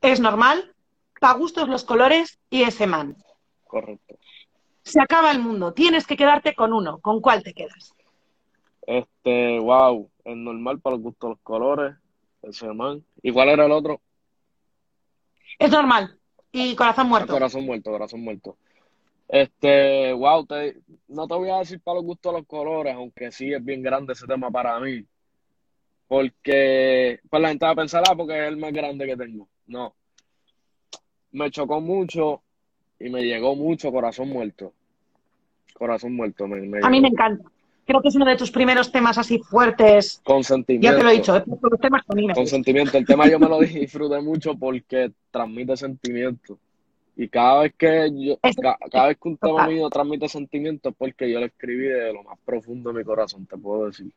es 0.00 0.20
normal, 0.20 0.74
pa' 1.20 1.34
gustos 1.34 1.68
los 1.68 1.84
colores 1.84 2.38
y 2.48 2.62
ese 2.62 2.86
man. 2.86 3.16
correcto. 3.66 4.16
Se 4.82 5.00
acaba 5.00 5.30
el 5.30 5.40
mundo, 5.40 5.72
tienes 5.72 6.06
que 6.06 6.16
quedarte 6.16 6.54
con 6.54 6.72
uno. 6.72 6.98
¿Con 6.98 7.20
cuál 7.20 7.42
te 7.42 7.52
quedas? 7.54 7.94
Este, 8.86 9.58
wow, 9.60 10.10
es 10.24 10.36
normal 10.36 10.80
para 10.80 10.96
los 10.96 11.02
gustos 11.02 11.30
los 11.30 11.38
colores, 11.42 11.94
ese 12.42 12.72
man. 12.72 13.04
¿Y 13.22 13.30
cuál 13.30 13.50
era 13.50 13.66
el 13.66 13.72
otro? 13.72 14.00
Es 15.60 15.70
normal. 15.70 16.18
Y 16.50 16.74
corazón 16.74 17.08
muerto. 17.08 17.32
Corazón 17.32 17.66
muerto, 17.66 17.90
corazón 17.90 18.22
muerto. 18.22 18.56
Este, 19.28 20.10
wow, 20.14 20.44
te, 20.46 20.78
no 21.06 21.28
te 21.28 21.34
voy 21.34 21.50
a 21.50 21.58
decir 21.58 21.80
para 21.80 21.96
los 21.96 22.04
gustos 22.04 22.32
los 22.32 22.46
colores, 22.46 22.94
aunque 22.94 23.30
sí 23.30 23.52
es 23.52 23.62
bien 23.62 23.82
grande 23.82 24.14
ese 24.14 24.26
tema 24.26 24.50
para 24.50 24.80
mí. 24.80 25.04
Porque, 26.08 27.20
pues 27.28 27.42
la 27.42 27.50
gente 27.50 27.66
va 27.66 27.72
a 27.72 27.76
pensar, 27.76 28.02
ah, 28.08 28.16
porque 28.16 28.42
es 28.42 28.48
el 28.48 28.56
más 28.56 28.72
grande 28.72 29.06
que 29.06 29.16
tengo. 29.16 29.48
No. 29.66 29.94
Me 31.32 31.50
chocó 31.50 31.80
mucho 31.80 32.42
y 32.98 33.10
me 33.10 33.22
llegó 33.22 33.54
mucho 33.54 33.92
Corazón 33.92 34.30
Muerto. 34.30 34.72
Corazón 35.74 36.16
Muerto, 36.16 36.48
me, 36.48 36.62
me 36.62 36.80
A 36.82 36.88
mí 36.88 37.02
me 37.02 37.08
encanta. 37.08 37.48
Creo 37.90 38.02
que 38.02 38.08
es 38.08 38.14
uno 38.14 38.24
de 38.24 38.36
tus 38.36 38.52
primeros 38.52 38.92
temas 38.92 39.18
así 39.18 39.40
fuertes. 39.40 40.20
Con 40.22 40.42
Ya 40.42 40.96
te 40.96 41.02
lo 41.02 41.10
he 41.10 41.14
dicho, 41.14 41.32
puesto 41.44 41.68
los 41.70 41.80
temas 41.80 42.04
con 42.04 42.16
mí 42.16 42.24
me 42.24 42.34
Con 42.34 42.44
gusta. 42.44 42.54
sentimiento. 42.54 42.96
El 42.96 43.04
tema 43.04 43.28
yo 43.28 43.40
me 43.40 43.48
lo 43.48 43.58
disfruté 43.58 44.20
mucho 44.20 44.54
porque 44.54 45.10
transmite 45.32 45.76
sentimiento. 45.76 46.56
Y 47.16 47.28
cada 47.28 47.62
vez 47.62 47.74
que 47.76 48.08
yo, 48.14 48.38
cada 48.92 49.08
vez 49.08 49.18
que 49.20 49.28
un 49.28 49.36
tema 49.38 49.52
total. 49.54 49.72
mío 49.74 49.90
transmite 49.90 50.28
sentimiento 50.28 50.90
es 50.90 50.94
porque 50.96 51.28
yo 51.32 51.40
lo 51.40 51.46
escribí 51.46 51.88
de 51.88 52.12
lo 52.12 52.22
más 52.22 52.38
profundo 52.44 52.92
de 52.92 53.00
mi 53.00 53.04
corazón, 53.04 53.44
te 53.46 53.56
puedo 53.56 53.86
decir. 53.86 54.12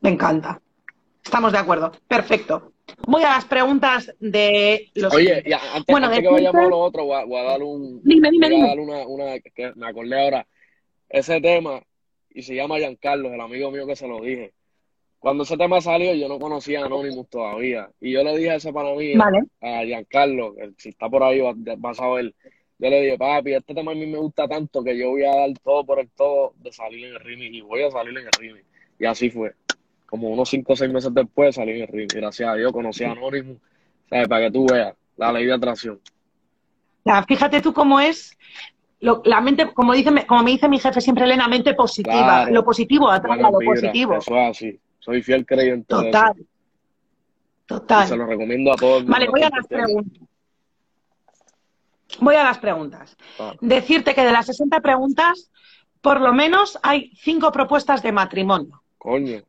Me 0.00 0.10
encanta. 0.10 0.60
Estamos 1.24 1.52
de 1.52 1.58
acuerdo. 1.58 1.92
Perfecto. 2.08 2.72
Voy 3.06 3.22
a 3.22 3.36
las 3.36 3.44
preguntas 3.44 4.12
de 4.18 4.90
los. 4.94 5.14
Oye, 5.14 5.44
y 5.46 5.52
antes, 5.52 5.84
Bueno, 5.86 6.08
antes 6.08 6.22
que 6.22 6.28
vayamos 6.28 6.60
a 6.66 6.68
lo 6.68 6.78
otro, 6.80 7.04
voy 7.04 7.20
a, 7.22 7.24
voy 7.24 7.38
a 7.38 7.42
dar 7.44 7.62
un, 7.62 8.00
Dime, 8.02 8.30
dime, 8.32 8.48
voy 8.48 8.56
a 8.56 8.58
dime. 8.58 8.68
dar 8.68 8.80
una, 8.80 9.06
una 9.06 9.38
que 9.38 9.72
me 9.76 9.86
acordé 9.86 10.20
ahora. 10.20 10.44
Ese 11.08 11.40
tema, 11.40 11.80
y 12.32 12.42
se 12.42 12.54
llama 12.54 12.78
Giancarlo, 12.78 13.32
el 13.32 13.40
amigo 13.40 13.70
mío 13.70 13.86
que 13.86 13.96
se 13.96 14.06
lo 14.08 14.20
dije. 14.20 14.52
Cuando 15.18 15.42
ese 15.42 15.56
tema 15.56 15.80
salió, 15.80 16.14
yo 16.14 16.28
no 16.28 16.38
conocía 16.38 16.80
a 16.82 16.86
Anonymous 16.86 17.28
todavía. 17.28 17.90
Y 18.00 18.12
yo 18.12 18.22
le 18.24 18.36
dije 18.36 18.50
a 18.52 18.54
ese 18.54 18.72
para 18.72 18.94
mí, 18.94 19.14
Vale. 19.16 19.40
a 19.60 19.84
Giancarlo, 19.84 20.54
que 20.54 20.70
si 20.78 20.88
está 20.90 21.08
por 21.10 21.22
ahí 21.22 21.40
va- 21.40 21.54
vas 21.76 22.00
a 22.00 22.08
ver. 22.08 22.34
Yo 22.78 22.88
le 22.88 23.02
dije, 23.02 23.18
papi, 23.18 23.52
este 23.52 23.74
tema 23.74 23.92
a 23.92 23.94
mí 23.94 24.06
me 24.06 24.16
gusta 24.16 24.48
tanto 24.48 24.82
que 24.82 24.96
yo 24.98 25.10
voy 25.10 25.24
a 25.24 25.34
dar 25.34 25.50
todo 25.62 25.84
por 25.84 25.98
el 26.00 26.08
todo 26.10 26.54
de 26.56 26.72
salir 26.72 27.04
en 27.04 27.12
el 27.12 27.20
remix 27.20 27.54
y 27.54 27.60
voy 27.60 27.82
a 27.82 27.90
salir 27.90 28.16
en 28.16 28.24
el 28.24 28.30
remix. 28.38 28.64
Y 28.98 29.04
así 29.04 29.28
fue. 29.28 29.52
Como 30.06 30.30
unos 30.30 30.48
5 30.48 30.72
o 30.72 30.76
6 30.76 30.90
meses 30.90 31.12
después 31.12 31.54
salí 31.54 31.72
en 31.72 31.82
el 31.82 31.88
remix. 31.88 32.14
Gracias 32.14 32.48
a 32.48 32.54
Dios 32.54 32.72
conocí 32.72 33.04
a 33.04 33.12
Anonymous, 33.12 33.58
¿sabes? 34.08 34.26
Para 34.28 34.46
que 34.46 34.50
tú 34.52 34.66
veas 34.66 34.94
la 35.18 35.30
ley 35.32 35.44
de 35.44 35.52
atracción. 35.52 36.00
Ya, 37.04 37.22
fíjate 37.24 37.60
tú 37.60 37.72
cómo 37.74 38.00
es 38.00 38.36
lo- 39.00 39.22
la 39.24 39.40
mente, 39.40 39.72
como 39.72 39.92
dice, 39.94 40.26
como 40.26 40.42
me 40.42 40.50
dice 40.52 40.68
mi 40.68 40.78
jefe 40.78 41.00
siempre, 41.00 41.24
Elena, 41.24 41.48
mente 41.48 41.74
positiva. 41.74 42.12
Claro. 42.44 42.52
Lo 42.52 42.64
positivo 42.64 43.10
atrae 43.10 43.40
a 43.42 43.50
lo 43.50 43.58
positivo. 43.58 44.14
Eso 44.16 44.36
es 44.36 44.50
así. 44.50 44.80
Soy 44.98 45.22
fiel 45.22 45.46
creyente 45.46 45.94
de 45.96 46.02
Total. 46.10 46.32
Y 46.36 46.42
se 46.42 46.46
Total. 47.66 48.18
lo 48.18 48.26
recomiendo 48.26 48.72
a 48.72 48.76
todo 48.76 48.96
el 48.98 49.02
mundo. 49.04 49.12
Vale, 49.12 49.28
voy 49.28 49.42
a 49.42 49.50
las 49.50 49.66
preguntas. 49.66 50.22
Voy 52.20 52.34
a 52.34 52.44
las 52.44 52.58
preguntas. 52.58 53.16
Ah, 53.38 53.54
Decirte 53.60 54.14
que 54.14 54.24
de 54.24 54.32
las 54.32 54.46
60 54.46 54.80
preguntas, 54.80 55.50
por 56.00 56.20
lo 56.20 56.32
menos 56.32 56.78
hay 56.82 57.12
cinco 57.16 57.52
propuestas 57.52 58.02
de 58.02 58.12
matrimonio. 58.12 58.82
coño. 58.98 59.42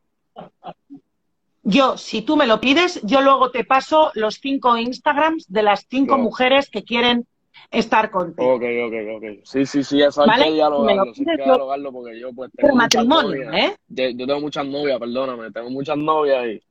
Yo, 1.64 1.96
si 1.98 2.22
tú 2.22 2.36
me 2.36 2.46
lo 2.46 2.60
pides, 2.60 3.00
yo 3.02 3.20
luego 3.20 3.50
te 3.50 3.64
paso 3.64 4.10
los 4.14 4.36
cinco 4.36 4.76
Instagrams 4.78 5.44
de 5.52 5.62
las 5.62 5.86
cinco 5.88 6.18
mujeres 6.18 6.68
que 6.70 6.82
quieren 6.82 7.26
estar 7.70 8.10
contigo. 8.10 8.54
Ok, 8.54 8.62
ok, 8.86 8.94
ok. 9.16 9.24
Sí, 9.44 9.66
sí, 9.66 9.82
sí, 9.84 10.02
eso 10.02 10.22
hay 10.22 10.28
Vale, 10.28 10.44
que 10.46 10.52
dialogarlo. 10.52 11.02
Hay 11.02 11.12
que 11.12 11.42
dialogarlo 11.44 11.92
porque 11.92 12.18
yo 12.20 12.32
pues 12.32 12.50
Pero 12.56 12.68
tengo 12.68 12.82
muchas 12.82 13.06
matrimonio, 13.06 13.44
novias. 13.46 13.64
¿eh? 13.70 13.76
Yo, 13.88 14.04
yo 14.10 14.26
tengo 14.26 14.40
muchas 14.40 14.66
novias, 14.66 14.98
perdóname. 14.98 15.50
Tengo 15.50 15.70
muchas 15.70 15.96
novias 15.96 16.46
y... 16.46 16.62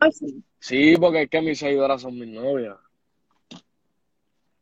Ay, 0.00 0.12
sí. 0.12 0.42
Sí, 0.58 0.96
porque 0.98 1.22
es 1.22 1.30
que 1.30 1.40
mis 1.40 1.58
seguidoras 1.58 2.02
son 2.02 2.18
mis 2.18 2.28
novias. 2.28 2.76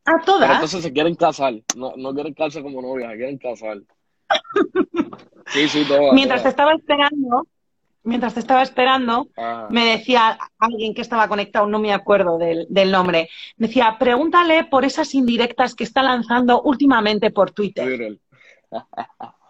A 0.04 0.12
Pero 0.14 0.24
todas. 0.24 0.50
entonces 0.50 0.82
se 0.82 0.92
quieren 0.92 1.14
casar. 1.14 1.54
No, 1.76 1.92
no 1.96 2.12
quieren 2.12 2.34
casarse 2.34 2.62
como 2.62 2.82
novias, 2.82 3.10
se 3.12 3.16
quieren 3.16 3.38
casar. 3.38 3.78
Sí, 5.46 5.68
sí, 5.68 5.84
todas. 5.86 6.14
Mientras 6.14 6.42
te 6.44 6.48
estaba 6.48 6.72
esperando, 6.72 7.46
mientras 8.04 8.34
te 8.34 8.40
estaba 8.40 8.62
esperando, 8.62 9.28
Ajá. 9.36 9.68
me 9.70 9.84
decía 9.84 10.38
alguien 10.58 10.94
que 10.94 11.02
estaba 11.02 11.28
conectado, 11.28 11.66
no 11.66 11.78
me 11.78 11.92
acuerdo 11.92 12.38
del, 12.38 12.66
del 12.68 12.90
nombre, 12.90 13.28
me 13.56 13.66
decía, 13.68 13.96
pregúntale 13.98 14.64
por 14.64 14.84
esas 14.84 15.14
indirectas 15.14 15.74
que 15.74 15.84
está 15.84 16.02
lanzando 16.02 16.62
últimamente 16.62 17.30
por 17.30 17.50
Twitter. 17.52 17.86
Twitter. 17.86 18.18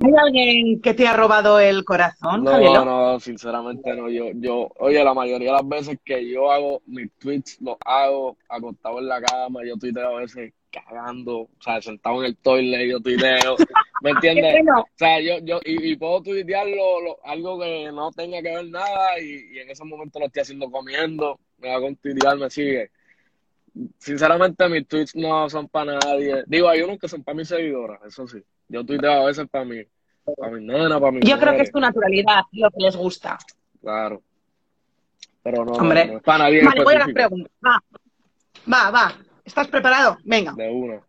¿Hay 0.00 0.12
alguien 0.16 0.80
que 0.80 0.94
te 0.94 1.08
ha 1.08 1.12
robado 1.16 1.58
el 1.58 1.84
corazón, 1.84 2.44
No, 2.44 2.52
Javier? 2.52 2.84
no, 2.84 3.18
sinceramente 3.18 3.96
no. 3.96 4.08
Yo, 4.08 4.26
yo, 4.34 4.68
oye, 4.78 5.02
la 5.02 5.12
mayoría 5.12 5.48
de 5.48 5.54
las 5.54 5.68
veces 5.68 5.98
que 6.04 6.30
yo 6.30 6.52
hago 6.52 6.82
mis 6.86 7.10
tweets, 7.18 7.60
los 7.60 7.76
hago 7.84 8.36
acostado 8.48 9.00
en 9.00 9.08
la 9.08 9.20
cama, 9.20 9.60
yo 9.66 9.76
tuiteo 9.76 10.16
a 10.16 10.20
veces 10.20 10.52
cagando, 10.70 11.38
o 11.40 11.50
sea, 11.60 11.80
sentado 11.80 12.20
en 12.20 12.26
el 12.26 12.36
toilet, 12.36 12.88
yo 12.90 13.00
tuiteo, 13.00 13.56
¿me 14.02 14.10
entiendes? 14.10 14.52
Bueno, 14.52 14.80
O 14.80 14.88
sea, 14.96 15.20
yo, 15.20 15.38
yo, 15.42 15.60
y, 15.64 15.92
y 15.92 15.96
puedo 15.96 16.22
tuitear 16.22 16.66
lo- 16.66 17.00
lo- 17.00 17.18
algo 17.24 17.58
que 17.60 17.90
no 17.92 18.10
tenga 18.12 18.42
que 18.42 18.54
ver 18.54 18.66
nada 18.68 19.18
y, 19.20 19.54
y 19.54 19.58
en 19.60 19.70
ese 19.70 19.84
momento 19.84 20.18
lo 20.18 20.26
estoy 20.26 20.42
haciendo 20.42 20.70
comiendo, 20.70 21.38
me 21.58 21.68
va 21.70 21.80
con 21.80 21.96
tuitear, 21.96 22.36
me 22.36 22.50
sigue. 22.50 22.90
sinceramente 23.98 24.68
mis 24.68 24.86
tweets 24.86 25.14
no 25.16 25.48
son 25.48 25.68
para 25.68 25.98
nadie. 25.98 26.44
Digo, 26.46 26.68
hay 26.68 26.82
unos 26.82 26.98
que 26.98 27.08
son 27.08 27.22
para 27.22 27.36
mis 27.36 27.48
seguidoras, 27.48 28.00
eso 28.06 28.26
sí. 28.26 28.38
Yo 28.68 28.84
tuiteo 28.84 29.10
a 29.12 29.24
veces 29.26 29.46
para 29.48 29.64
mí, 29.64 29.82
para 30.36 30.52
mi 30.52 30.66
nena, 30.66 30.98
para 31.00 31.12
mi 31.12 31.20
Yo 31.20 31.38
creo 31.38 31.54
que 31.56 31.62
es 31.62 31.72
tu 31.72 31.80
naturalidad, 31.80 32.42
lo 32.52 32.70
que 32.70 32.80
les 32.80 32.96
gusta. 32.96 33.38
Claro. 33.80 34.22
Pero 35.42 35.64
no, 35.64 35.72
Hombre. 35.72 36.04
no, 36.06 36.12
no 36.12 36.18
es 36.18 36.24
para 36.24 36.44
nadie. 36.44 36.62
Vale, 36.64 36.84
voy 36.84 36.94
a 36.94 36.98
las 36.98 37.08
específico. 37.08 37.28
preguntas. 37.28 37.52
Va, 37.64 37.82
va, 38.70 38.90
va. 38.90 39.18
¿Estás 39.48 39.68
preparado? 39.68 40.18
Venga. 40.24 40.52
De 40.52 40.68
una. 40.70 41.02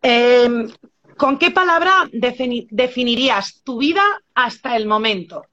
Eh, 0.00 0.48
¿Con 1.16 1.38
qué 1.38 1.50
palabra 1.50 2.04
defini- 2.12 2.68
definirías 2.70 3.62
tu 3.64 3.78
vida 3.78 4.02
hasta 4.34 4.76
el 4.76 4.86
momento? 4.86 5.44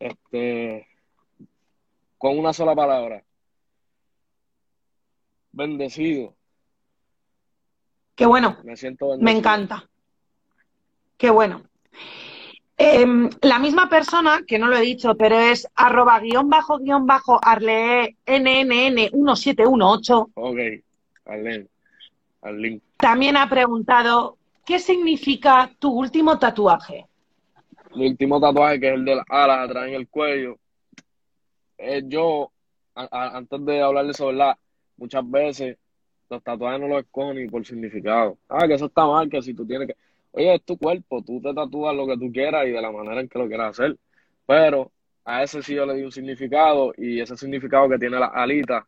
Este, 0.00 0.88
con 2.18 2.36
una 2.36 2.52
sola 2.52 2.74
palabra. 2.74 3.22
Bendecido. 5.52 6.34
Qué 8.16 8.26
bueno, 8.26 8.58
Me 8.64 8.76
siento 8.76 9.10
bendecido. 9.10 9.24
me 9.32 9.38
encanta. 9.38 9.88
Qué 11.16 11.30
bueno. 11.30 11.62
Eh, 12.84 13.06
la 13.42 13.60
misma 13.60 13.88
persona, 13.88 14.40
que 14.44 14.58
no 14.58 14.66
lo 14.66 14.76
he 14.76 14.80
dicho, 14.80 15.14
pero 15.14 15.38
es 15.38 15.68
arroba 15.76 16.18
guion 16.18 16.48
bajo 16.50 16.78
guion 16.78 17.06
bajo 17.06 17.38
arlee 17.40 18.16
nnn 18.26 18.92
1718, 19.12 20.30
Ok, 20.34 20.58
Arlen, 21.26 21.68
Arlene. 22.42 22.80
también 22.96 23.36
ha 23.36 23.48
preguntado 23.48 24.36
¿qué 24.66 24.80
significa 24.80 25.70
tu 25.78 25.92
último 25.92 26.40
tatuaje? 26.40 27.06
Mi 27.94 28.08
último 28.08 28.40
tatuaje, 28.40 28.80
que 28.80 28.88
es 28.88 28.94
el 28.94 29.04
de 29.04 29.14
las 29.14 29.26
alas 29.28 29.58
atrás 29.68 29.86
en 29.86 29.94
el 29.94 30.08
cuello. 30.08 30.56
Eh, 31.78 32.02
yo, 32.06 32.50
a- 32.96 33.08
a- 33.10 33.36
antes 33.36 33.64
de 33.64 33.80
hablar 33.80 34.06
de 34.06 34.10
eso, 34.10 34.26
¿verdad? 34.26 34.56
Muchas 34.96 35.28
veces 35.30 35.76
los 36.30 36.42
tatuajes 36.42 36.80
no 36.80 36.88
los 36.88 36.98
escojo 37.04 37.32
ni 37.34 37.46
por 37.46 37.64
significado. 37.64 38.38
Ah, 38.48 38.66
que 38.66 38.74
eso 38.74 38.86
está 38.86 39.06
mal, 39.06 39.28
que 39.28 39.40
si 39.40 39.54
tú 39.54 39.64
tienes 39.66 39.86
que... 39.88 39.94
Oye, 40.32 40.54
es 40.54 40.62
tu 40.64 40.76
cuerpo, 40.78 41.22
tú 41.22 41.40
te 41.40 41.52
tatúas 41.54 41.94
lo 41.94 42.06
que 42.06 42.16
tú 42.16 42.32
quieras 42.32 42.66
y 42.66 42.70
de 42.70 42.80
la 42.80 42.90
manera 42.90 43.20
en 43.20 43.28
que 43.28 43.38
lo 43.38 43.46
quieras 43.46 43.78
hacer. 43.78 43.96
Pero 44.46 44.90
a 45.24 45.42
ese 45.42 45.62
sí 45.62 45.74
yo 45.74 45.86
le 45.86 45.94
di 45.94 46.02
un 46.02 46.12
significado 46.12 46.92
y 46.96 47.20
ese 47.20 47.36
significado 47.36 47.88
que 47.88 47.98
tiene 47.98 48.18
las 48.18 48.30
alitas, 48.32 48.84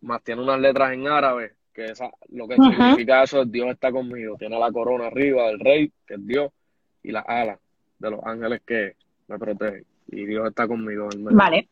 más 0.00 0.22
tiene 0.22 0.42
unas 0.42 0.60
letras 0.60 0.92
en 0.92 1.06
árabe, 1.08 1.54
que 1.72 1.86
esa, 1.86 2.10
lo 2.30 2.46
que 2.46 2.56
significa 2.56 3.22
eso 3.22 3.42
es 3.42 3.50
Dios 3.50 3.70
está 3.70 3.90
conmigo. 3.90 4.36
Tiene 4.38 4.58
la 4.58 4.70
corona 4.70 5.06
arriba 5.06 5.48
del 5.48 5.60
rey, 5.60 5.92
que 6.06 6.14
es 6.14 6.26
Dios, 6.26 6.52
y 7.02 7.12
las 7.12 7.24
alas 7.26 7.58
de 7.98 8.10
los 8.10 8.20
ángeles 8.24 8.62
que 8.66 8.96
me 9.28 9.38
protegen. 9.38 9.84
Y 10.08 10.26
Dios 10.26 10.48
está 10.48 10.66
conmigo. 10.66 11.08
Vale. 11.16 11.68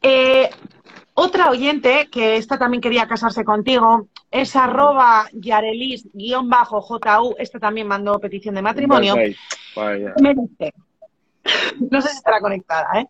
Eh, 0.00 0.48
otra 1.14 1.50
oyente, 1.50 2.08
que 2.10 2.36
esta 2.36 2.58
también 2.58 2.80
quería 2.80 3.06
casarse 3.06 3.44
contigo, 3.44 4.08
es 4.30 4.56
arroba 4.56 5.26
yarelis-ju, 5.32 7.34
esta 7.38 7.58
también 7.58 7.86
mandó 7.86 8.18
petición 8.18 8.54
de 8.54 8.62
matrimonio. 8.62 9.14
Me 9.16 10.34
dice, 10.34 10.72
no 11.90 12.00
sé 12.00 12.08
si 12.08 12.16
estará 12.16 12.40
conectada, 12.40 13.00
¿eh? 13.00 13.06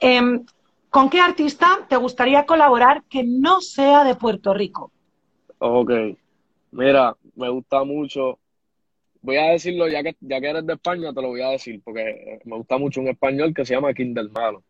Em, 0.00 0.44
¿Con 0.90 1.10
qué 1.10 1.20
artista 1.20 1.86
te 1.88 1.96
gustaría 1.96 2.46
colaborar 2.46 3.02
que 3.10 3.22
no 3.22 3.60
sea 3.60 4.04
de 4.04 4.14
Puerto 4.14 4.54
Rico? 4.54 4.90
Ok. 5.58 5.90
Mira, 6.70 7.14
me 7.34 7.50
gusta 7.50 7.84
mucho. 7.84 8.38
Voy 9.20 9.36
a 9.36 9.50
decirlo, 9.50 9.88
ya 9.88 10.02
que, 10.02 10.16
ya 10.20 10.40
que 10.40 10.48
eres 10.48 10.66
de 10.66 10.74
España, 10.74 11.12
te 11.12 11.20
lo 11.20 11.28
voy 11.28 11.42
a 11.42 11.50
decir, 11.50 11.82
porque 11.84 12.40
me 12.44 12.56
gusta 12.56 12.78
mucho 12.78 13.00
un 13.00 13.08
español 13.08 13.52
que 13.52 13.66
se 13.66 13.74
llama 13.74 13.92
Kindle 13.92 14.30
Malo. 14.30 14.62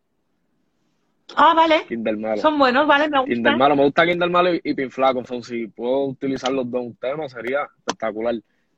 Ah, 1.35 1.53
vale. 1.53 1.85
Kindle 1.87 2.17
Malo. 2.17 2.41
Son 2.41 2.57
buenos, 2.57 2.87
vale, 2.87 3.09
me 3.09 3.17
Kindle 3.19 3.35
gustan. 3.35 3.57
Malo, 3.57 3.75
me 3.75 3.83
gusta 3.83 4.05
Kindle 4.05 4.29
Malo 4.29 4.53
y, 4.55 4.61
y 4.63 4.73
Pin 4.73 4.91
Flaco. 4.91 5.23
So, 5.25 5.41
si 5.41 5.67
puedo 5.67 6.05
utilizar 6.05 6.51
los 6.51 6.69
dos 6.69 6.81
en 6.81 6.87
un 6.87 6.95
tema, 6.95 7.29
sería 7.29 7.67
espectacular. 7.77 8.35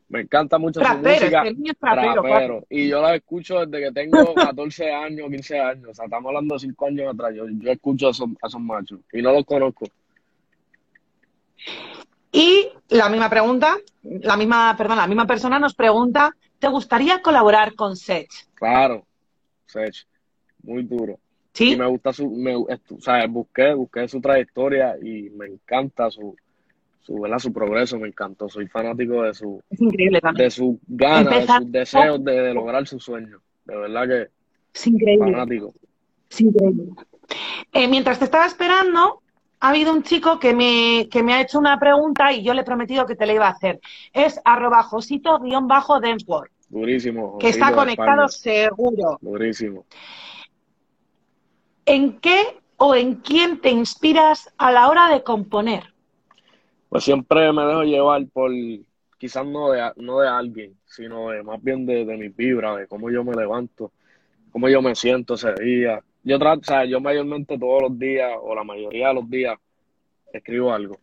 Me 0.09 0.21
encanta 0.21 0.57
mucho 0.57 0.81
su 0.81 0.97
música. 0.97 1.43
este 1.43 1.53
niño 1.53 1.71
es 1.71 1.79
trapero, 1.79 2.21
Trapero. 2.21 2.65
Y 2.69 2.89
yo 2.89 3.01
la 3.01 3.15
escucho 3.15 3.65
desde 3.65 3.85
que 3.85 3.91
tengo 3.93 4.33
14 4.35 4.91
años, 4.91 5.29
15 5.29 5.59
años. 5.59 5.87
O 5.91 5.93
sea, 5.93 6.05
estamos 6.05 6.27
hablando 6.27 6.55
de 6.55 6.59
5 6.59 6.85
años 6.85 7.13
atrás. 7.13 7.33
Yo, 7.33 7.45
yo 7.47 7.71
escucho 7.71 8.07
a 8.07 8.11
esos, 8.11 8.29
a 8.41 8.47
esos 8.47 8.61
machos 8.61 8.99
y 9.13 9.21
no 9.21 9.31
los 9.31 9.45
conozco. 9.45 9.85
Y 12.33 12.69
la 12.89 13.09
misma 13.09 13.29
pregunta, 13.29 13.77
la 14.03 14.35
misma, 14.35 14.75
perdón, 14.77 14.97
la 14.97 15.07
misma 15.07 15.25
persona 15.27 15.59
nos 15.59 15.75
pregunta, 15.75 16.35
¿te 16.59 16.67
gustaría 16.67 17.21
colaborar 17.21 17.75
con 17.75 17.95
Sech? 17.95 18.29
Claro, 18.55 19.05
Sech, 19.65 20.05
muy 20.63 20.83
duro. 20.83 21.19
Y 21.53 21.57
¿Sí? 21.71 21.75
me 21.75 21.85
gusta 21.87 22.13
su, 22.13 22.29
me, 22.29 22.55
o 22.55 22.67
sea, 22.99 23.27
busqué, 23.27 23.73
busqué 23.73 24.07
su 24.07 24.21
trayectoria 24.21 24.95
y 25.01 25.29
me 25.31 25.47
encanta 25.47 26.09
su, 26.09 26.35
su, 27.01 27.19
¿verdad? 27.19 27.39
su 27.39 27.51
progreso, 27.51 27.99
me 27.99 28.07
encantó. 28.07 28.47
Soy 28.47 28.67
fanático 28.67 29.23
de 29.23 29.33
su, 29.33 29.61
Es 29.69 29.81
increíble 29.81 30.21
también. 30.21 30.45
de 30.45 30.51
sus 30.51 30.75
ganas, 30.87 31.47
de 31.47 31.53
sus 31.57 31.71
deseos 31.71 32.23
de, 32.23 32.31
de 32.41 32.53
lograr 32.53 32.87
sus 32.87 33.03
sueños. 33.03 33.41
De 33.65 33.75
verdad 33.75 34.07
que 34.07 34.27
Es 34.73 34.87
increíble. 34.87 35.31
fanático. 35.31 35.73
Es 36.29 36.41
increíble. 36.41 36.83
Eh, 37.73 37.87
mientras 37.89 38.17
te 38.19 38.25
estaba 38.25 38.45
esperando, 38.45 39.21
ha 39.59 39.69
habido 39.69 39.93
un 39.93 40.03
chico 40.03 40.39
que 40.39 40.53
me, 40.53 41.09
que 41.11 41.21
me 41.21 41.33
ha 41.33 41.41
hecho 41.41 41.59
una 41.59 41.77
pregunta 41.79 42.31
y 42.31 42.43
yo 42.43 42.53
le 42.53 42.61
he 42.61 42.65
prometido 42.65 43.05
que 43.05 43.15
te 43.15 43.25
la 43.25 43.33
iba 43.33 43.47
a 43.47 43.51
hacer. 43.51 43.79
Es 44.13 44.39
arroba 44.45 44.83
josito-densworld, 44.83 46.49
Durísimo. 46.69 47.37
que 47.39 47.49
está 47.49 47.73
conectado 47.73 48.27
seguro. 48.29 49.17
Durísimo. 49.21 49.85
¿En 51.85 52.19
qué 52.19 52.41
o 52.77 52.95
en 52.95 53.15
quién 53.15 53.59
te 53.59 53.69
inspiras 53.69 54.53
a 54.57 54.71
la 54.71 54.89
hora 54.89 55.09
de 55.09 55.23
componer? 55.23 55.93
Pues 56.89 57.03
siempre 57.03 57.51
me 57.53 57.63
dejo 57.65 57.83
llevar 57.83 58.25
por, 58.33 58.51
quizás 59.17 59.45
no 59.45 59.71
de, 59.71 59.91
no 59.97 60.19
de 60.19 60.27
alguien, 60.27 60.77
sino 60.85 61.29
de, 61.29 61.43
más 61.43 61.61
bien 61.63 61.85
de, 61.85 62.05
de 62.05 62.17
mis 62.17 62.35
vibras, 62.35 62.77
de 62.77 62.87
cómo 62.87 63.09
yo 63.09 63.23
me 63.23 63.33
levanto, 63.33 63.91
cómo 64.51 64.67
yo 64.69 64.81
me 64.81 64.95
siento 64.95 65.35
ese 65.35 65.53
día. 65.53 66.01
Yo 66.23 66.37
trato, 66.39 66.61
o 66.61 66.63
sea, 66.65 66.85
yo 66.85 66.99
mayormente 66.99 67.57
todos 67.57 67.83
los 67.83 67.97
días, 67.99 68.31
o 68.41 68.53
la 68.55 68.63
mayoría 68.63 69.09
de 69.09 69.13
los 69.15 69.29
días, 69.29 69.57
escribo 70.33 70.73
algo. 70.73 70.97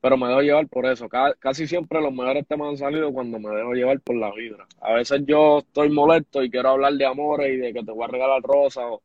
Pero 0.00 0.16
me 0.16 0.28
dejo 0.28 0.42
llevar 0.42 0.68
por 0.68 0.86
eso. 0.86 1.08
Ca- 1.08 1.34
casi 1.38 1.66
siempre 1.66 2.00
los 2.00 2.12
mejores 2.12 2.46
temas 2.46 2.68
han 2.70 2.76
salido 2.78 3.12
cuando 3.12 3.38
me 3.40 3.50
dejo 3.56 3.72
llevar 3.74 4.00
por 4.00 4.16
la 4.16 4.32
vibra. 4.32 4.66
A 4.80 4.94
veces 4.94 5.22
yo 5.26 5.58
estoy 5.58 5.90
molesto 5.90 6.42
y 6.42 6.50
quiero 6.50 6.70
hablar 6.70 6.94
de 6.94 7.06
amores 7.06 7.52
y 7.54 7.56
de 7.56 7.72
que 7.72 7.82
te 7.84 7.92
voy 7.92 8.04
a 8.04 8.08
regalar 8.08 8.42
rosa 8.42 8.86
o, 8.88 9.02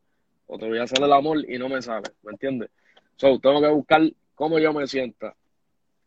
o 0.54 0.58
te 0.60 0.68
voy 0.68 0.78
a 0.78 0.84
hacer 0.84 1.02
el 1.02 1.12
amor 1.12 1.38
y 1.50 1.58
no 1.58 1.68
me 1.68 1.82
sale, 1.82 2.12
¿me 2.22 2.32
entiendes? 2.32 2.70
So, 3.16 3.40
tengo 3.40 3.60
que 3.60 3.70
buscar 3.70 4.02
cómo 4.36 4.60
yo 4.60 4.72
me 4.72 4.86
sienta. 4.86 5.34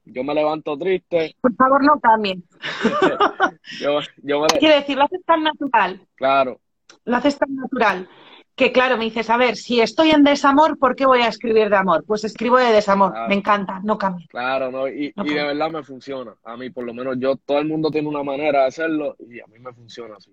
Yo 0.04 0.22
me 0.22 0.34
levanto 0.34 0.78
triste, 0.78 1.34
Por 1.40 1.52
favor, 1.56 1.82
no 1.82 1.98
cambien. 1.98 2.44
yo, 3.80 3.98
yo 4.22 4.40
me, 4.40 4.46
Quiere 4.60 4.76
decir, 4.76 4.96
lo 4.96 5.04
haces 5.04 5.24
tan 5.24 5.42
natural, 5.42 6.00
claro, 6.14 6.60
lo 7.04 7.16
haces 7.16 7.36
tan 7.36 7.56
natural, 7.56 8.08
que 8.54 8.70
claro, 8.70 8.96
me 8.96 9.04
dices, 9.06 9.28
a 9.30 9.36
ver, 9.36 9.56
si 9.56 9.80
estoy 9.80 10.10
en 10.10 10.22
desamor, 10.22 10.78
¿por 10.78 10.94
qué 10.94 11.06
voy 11.06 11.22
a 11.22 11.28
escribir 11.28 11.68
de 11.68 11.76
amor? 11.76 12.04
Pues 12.06 12.22
escribo 12.22 12.58
de 12.58 12.70
desamor, 12.72 13.10
Claro. 13.10 13.28
me 13.28 13.34
encanta, 13.34 13.80
no 13.82 13.98
cambia. 13.98 14.28
claro, 14.30 14.70
¿no? 14.70 14.86
Y, 14.86 15.12
No 15.16 15.26
y 15.26 15.34
de 15.34 15.42
verdad 15.42 15.70
me 15.72 15.82
funciona. 15.82 16.36
A 16.44 16.56
mí, 16.56 16.70
por 16.70 16.84
lo 16.84 16.94
menos, 16.94 17.16
yo, 17.18 17.34
todo 17.34 17.58
el 17.58 17.66
mundo 17.66 17.90
tiene 17.90 18.08
una 18.08 18.22
manera 18.22 18.60
de 18.60 18.66
hacerlo 18.68 19.16
y 19.28 19.40
a 19.40 19.46
mí 19.48 19.58
me 19.58 19.72
funciona 19.72 20.14
así. 20.16 20.32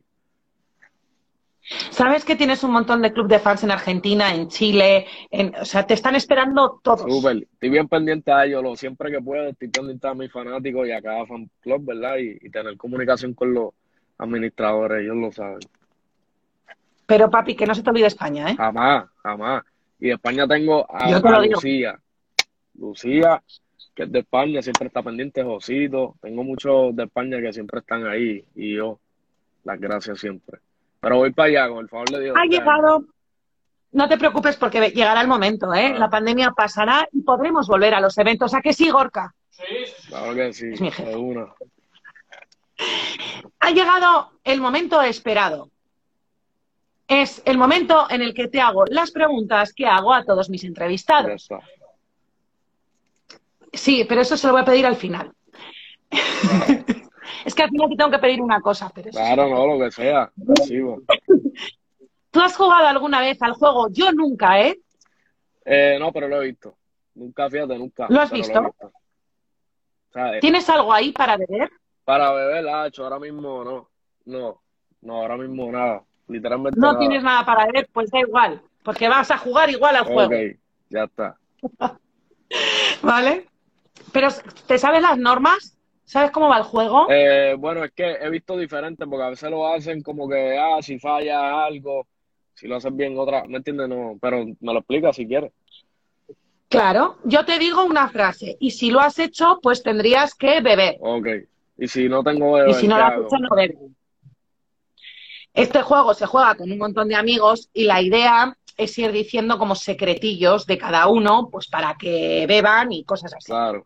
Sabes 1.91 2.25
que 2.25 2.35
tienes 2.35 2.63
un 2.63 2.71
montón 2.71 3.01
de 3.01 3.13
club 3.13 3.27
de 3.27 3.39
fans 3.39 3.63
en 3.63 3.71
Argentina, 3.71 4.33
en 4.33 4.49
Chile, 4.49 5.05
en, 5.31 5.55
o 5.55 5.65
sea, 5.65 5.87
te 5.87 5.93
están 5.93 6.15
esperando 6.15 6.81
todos. 6.83 7.01
Súper, 7.01 7.37
estoy 7.37 7.69
bien 7.69 7.87
pendiente 7.87 8.31
a 8.31 8.45
ellos, 8.45 8.61
lo, 8.61 8.75
siempre 8.75 9.11
que 9.11 9.21
puedo, 9.21 9.47
estoy 9.47 9.69
pendiente 9.69 10.07
a 10.07 10.13
mis 10.13 10.31
fanáticos 10.31 10.87
y 10.87 10.91
a 10.91 11.01
cada 11.01 11.25
fan 11.25 11.49
club, 11.61 11.85
¿verdad? 11.85 12.17
Y, 12.17 12.37
y 12.45 12.49
tener 12.49 12.75
comunicación 12.75 13.33
con 13.33 13.53
los 13.53 13.69
administradores, 14.17 15.03
ellos 15.03 15.15
lo 15.15 15.31
saben. 15.31 15.59
Pero 17.05 17.29
papi, 17.29 17.55
que 17.55 17.65
no 17.65 17.75
se 17.75 17.83
te 17.83 17.89
olvide 17.89 18.07
España, 18.07 18.49
¿eh? 18.49 18.55
Jamás, 18.55 19.05
jamás. 19.21 19.63
Y 19.99 20.07
de 20.07 20.13
España 20.13 20.47
tengo 20.47 20.85
a, 20.89 21.09
Yo 21.09 21.21
te 21.21 21.27
a 21.27 21.31
lo 21.31 21.41
digo. 21.41 21.55
Lucía. 21.55 21.99
Lucía, 22.75 23.43
que 23.93 24.03
es 24.03 24.11
de 24.11 24.19
España, 24.19 24.61
siempre 24.61 24.87
está 24.87 25.01
pendiente, 25.01 25.43
Josito. 25.43 26.15
Tengo 26.21 26.43
muchos 26.43 26.95
de 26.95 27.03
España 27.03 27.39
que 27.39 27.53
siempre 27.53 27.79
están 27.79 28.05
ahí 28.07 28.43
y 28.55 28.75
yo, 28.75 28.99
las 29.63 29.79
gracias 29.79 30.19
siempre. 30.19 30.59
Pero 31.03 31.17
voy 31.17 31.33
para 31.33 31.49
allá, 31.49 31.67
con 31.67 31.79
el 31.79 31.89
favor 31.89 32.09
de 32.09 32.21
Dios. 32.21 32.35
Ha 32.39 32.45
llegado, 32.45 33.03
no 33.91 34.07
te 34.07 34.17
preocupes 34.17 34.55
porque 34.55 34.89
llegará 34.91 35.19
el 35.19 35.27
momento, 35.27 35.73
¿eh? 35.73 35.91
Ah. 35.93 35.99
La 35.99 36.09
pandemia 36.09 36.51
pasará 36.51 37.05
y 37.11 37.21
podremos 37.23 37.67
volver 37.67 37.93
a 37.93 37.99
los 37.99 38.17
eventos. 38.17 38.53
¿A 38.53 38.61
que 38.61 38.71
sí, 38.71 38.89
Gorka? 38.89 39.35
Claro 40.07 40.33
que 40.33 40.53
sí, 40.53 40.69
Es 40.71 40.79
mi 40.79 40.89
jefe. 40.89 41.13
Ha 43.59 43.71
llegado 43.71 44.31
el 44.45 44.61
momento 44.61 45.01
esperado. 45.01 45.69
Es 47.05 47.41
el 47.45 47.57
momento 47.57 48.07
en 48.09 48.21
el 48.21 48.33
que 48.33 48.47
te 48.47 48.61
hago 48.61 48.85
las 48.85 49.11
preguntas 49.11 49.73
que 49.73 49.85
hago 49.85 50.13
a 50.13 50.23
todos 50.23 50.49
mis 50.49 50.63
entrevistados. 50.63 51.49
Sí, 53.73 54.05
pero 54.07 54.21
eso 54.21 54.37
se 54.37 54.47
lo 54.47 54.53
voy 54.53 54.61
a 54.61 54.65
pedir 54.65 54.85
al 54.85 54.95
final. 54.95 55.33
es 57.45 57.53
que 57.55 57.63
al 57.63 57.69
final 57.69 57.89
te 57.89 57.95
tengo 57.95 58.11
que 58.11 58.19
pedir 58.19 58.41
una 58.41 58.61
cosa, 58.61 58.91
pero. 58.93 59.09
Claro, 59.11 59.47
no, 59.49 59.67
lo 59.67 59.79
que 59.85 59.91
sea. 59.91 60.31
¿Tú 62.31 62.39
has 62.41 62.55
jugado 62.55 62.87
alguna 62.87 63.19
vez 63.19 63.41
al 63.41 63.53
juego? 63.53 63.87
Yo 63.91 64.11
nunca, 64.11 64.59
¿eh? 64.61 64.79
Eh, 65.65 65.97
no, 65.99 66.11
pero 66.11 66.27
lo 66.27 66.41
he 66.41 66.47
visto. 66.47 66.75
Nunca, 67.15 67.49
fíjate, 67.49 67.77
nunca. 67.77 68.07
¿Lo 68.09 68.21
has 68.21 68.31
visto? 68.31 68.57
he 68.59 68.61
visto. 68.65 68.87
O 68.87 68.91
sea, 70.13 70.35
eh, 70.37 70.39
¿Tienes 70.39 70.67
algo 70.69 70.91
ahí 70.93 71.11
para 71.11 71.37
beber? 71.37 71.69
para 72.03 72.31
beber, 72.33 72.67
Hacho, 72.67 73.03
ahora 73.03 73.19
mismo 73.19 73.63
no. 73.63 73.89
No, 74.25 74.61
no, 75.01 75.15
ahora 75.21 75.37
mismo 75.37 75.71
nada. 75.71 76.03
Literalmente 76.27 76.79
No 76.79 76.87
nada. 76.87 76.99
tienes 76.99 77.23
nada 77.23 77.45
para 77.45 77.65
beber, 77.65 77.87
pues 77.93 78.09
da 78.09 78.19
igual, 78.19 78.61
porque 78.83 79.07
vas 79.09 79.29
a 79.31 79.37
jugar 79.37 79.69
igual 79.69 79.95
al 79.95 80.05
juego, 80.05 80.33
Ok, 80.35 80.57
ya 80.89 81.03
está. 81.03 81.37
¿vale? 83.01 83.47
Pero, 84.11 84.29
¿te 84.67 84.77
sabes 84.77 85.01
las 85.01 85.17
normas? 85.17 85.77
¿Sabes 86.05 86.31
cómo 86.31 86.49
va 86.49 86.57
el 86.57 86.63
juego? 86.63 87.07
Eh, 87.09 87.55
bueno, 87.57 87.83
es 87.83 87.91
que 87.91 88.11
he 88.11 88.29
visto 88.29 88.57
diferentes 88.57 89.07
porque 89.07 89.23
a 89.23 89.29
veces 89.29 89.49
lo 89.49 89.67
hacen 89.67 90.01
como 90.01 90.27
que, 90.27 90.57
ah, 90.57 90.81
si 90.81 90.99
falla 90.99 91.65
algo, 91.65 92.07
si 92.53 92.67
lo 92.67 92.75
haces 92.75 92.95
bien 92.95 93.17
otra, 93.17 93.43
¿me 93.47 93.57
entiendes? 93.57 93.87
No, 93.89 94.17
pero 94.21 94.45
me 94.45 94.73
lo 94.73 94.79
explica 94.79 95.13
si 95.13 95.27
quieres. 95.27 95.51
Claro, 96.67 97.17
yo 97.23 97.45
te 97.45 97.59
digo 97.59 97.83
una 97.85 98.09
frase, 98.09 98.57
y 98.59 98.71
si 98.71 98.89
lo 98.89 98.99
has 98.99 99.19
hecho, 99.19 99.59
pues 99.61 99.83
tendrías 99.83 100.33
que 100.33 100.59
beber. 100.59 100.97
Ok. 100.99 101.27
Y 101.77 101.87
si 101.87 102.09
no 102.09 102.23
tengo 102.23 102.53
beber, 102.53 102.71
Y 102.71 102.73
si 102.73 102.87
no 102.87 102.95
¿qué 102.95 103.01
lo 103.01 103.07
has 103.07 103.13
hecho, 103.13 103.37
no 103.39 103.55
bebes. 103.55 103.77
Este 105.53 105.83
juego 105.83 106.15
se 106.15 106.25
juega 106.25 106.55
con 106.55 106.71
un 106.71 106.79
montón 106.79 107.07
de 107.07 107.15
amigos 107.15 107.69
y 107.73 107.83
la 107.83 108.01
idea 108.01 108.57
es 108.75 108.97
ir 108.97 109.11
diciendo 109.11 109.59
como 109.59 109.75
secretillos 109.75 110.65
de 110.65 110.79
cada 110.79 111.07
uno, 111.07 111.49
pues 111.51 111.67
para 111.67 111.95
que 111.95 112.45
beban 112.47 112.91
y 112.91 113.03
cosas 113.03 113.35
así. 113.35 113.51
Claro, 113.51 113.85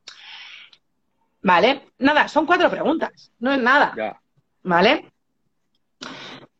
¿Vale? 1.47 1.93
Nada, 1.99 2.27
son 2.27 2.45
cuatro 2.45 2.69
preguntas, 2.69 3.31
no 3.39 3.53
es 3.53 3.61
nada. 3.61 3.93
ya. 3.95 4.21
¿Vale? 4.63 5.13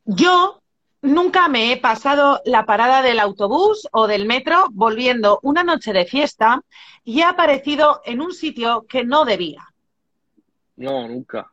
Yo 0.06 0.62
nunca 1.02 1.50
me 1.50 1.74
he 1.74 1.78
pasado 1.78 2.40
la 2.46 2.66
parada 2.66 3.02
del 3.02 3.20
autobús 3.20 3.86
o 3.92 4.08
del 4.08 4.26
metro 4.26 4.68
volviendo 4.72 5.40
una 5.44 5.66
noche 5.66 5.92
de 5.92 6.06
fiesta 6.06 6.62
y 7.04 7.20
he 7.20 7.26
aparecido 7.26 8.02
en 8.06 8.22
un 8.22 8.32
sitio 8.32 8.86
que 8.88 9.04
no 9.04 9.26
debía. 9.26 9.62
No, 10.78 11.06
nunca. 11.06 11.52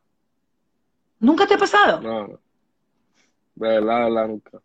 ¿Nunca 1.19 1.45
te 1.45 1.55
ha 1.55 1.57
pasado? 1.57 1.99
No, 1.99 2.27
no. 2.27 2.39
De 3.55 3.67
verdad, 3.67 3.97
de 3.97 4.03
verdad, 4.05 4.27
nunca. 4.29 4.59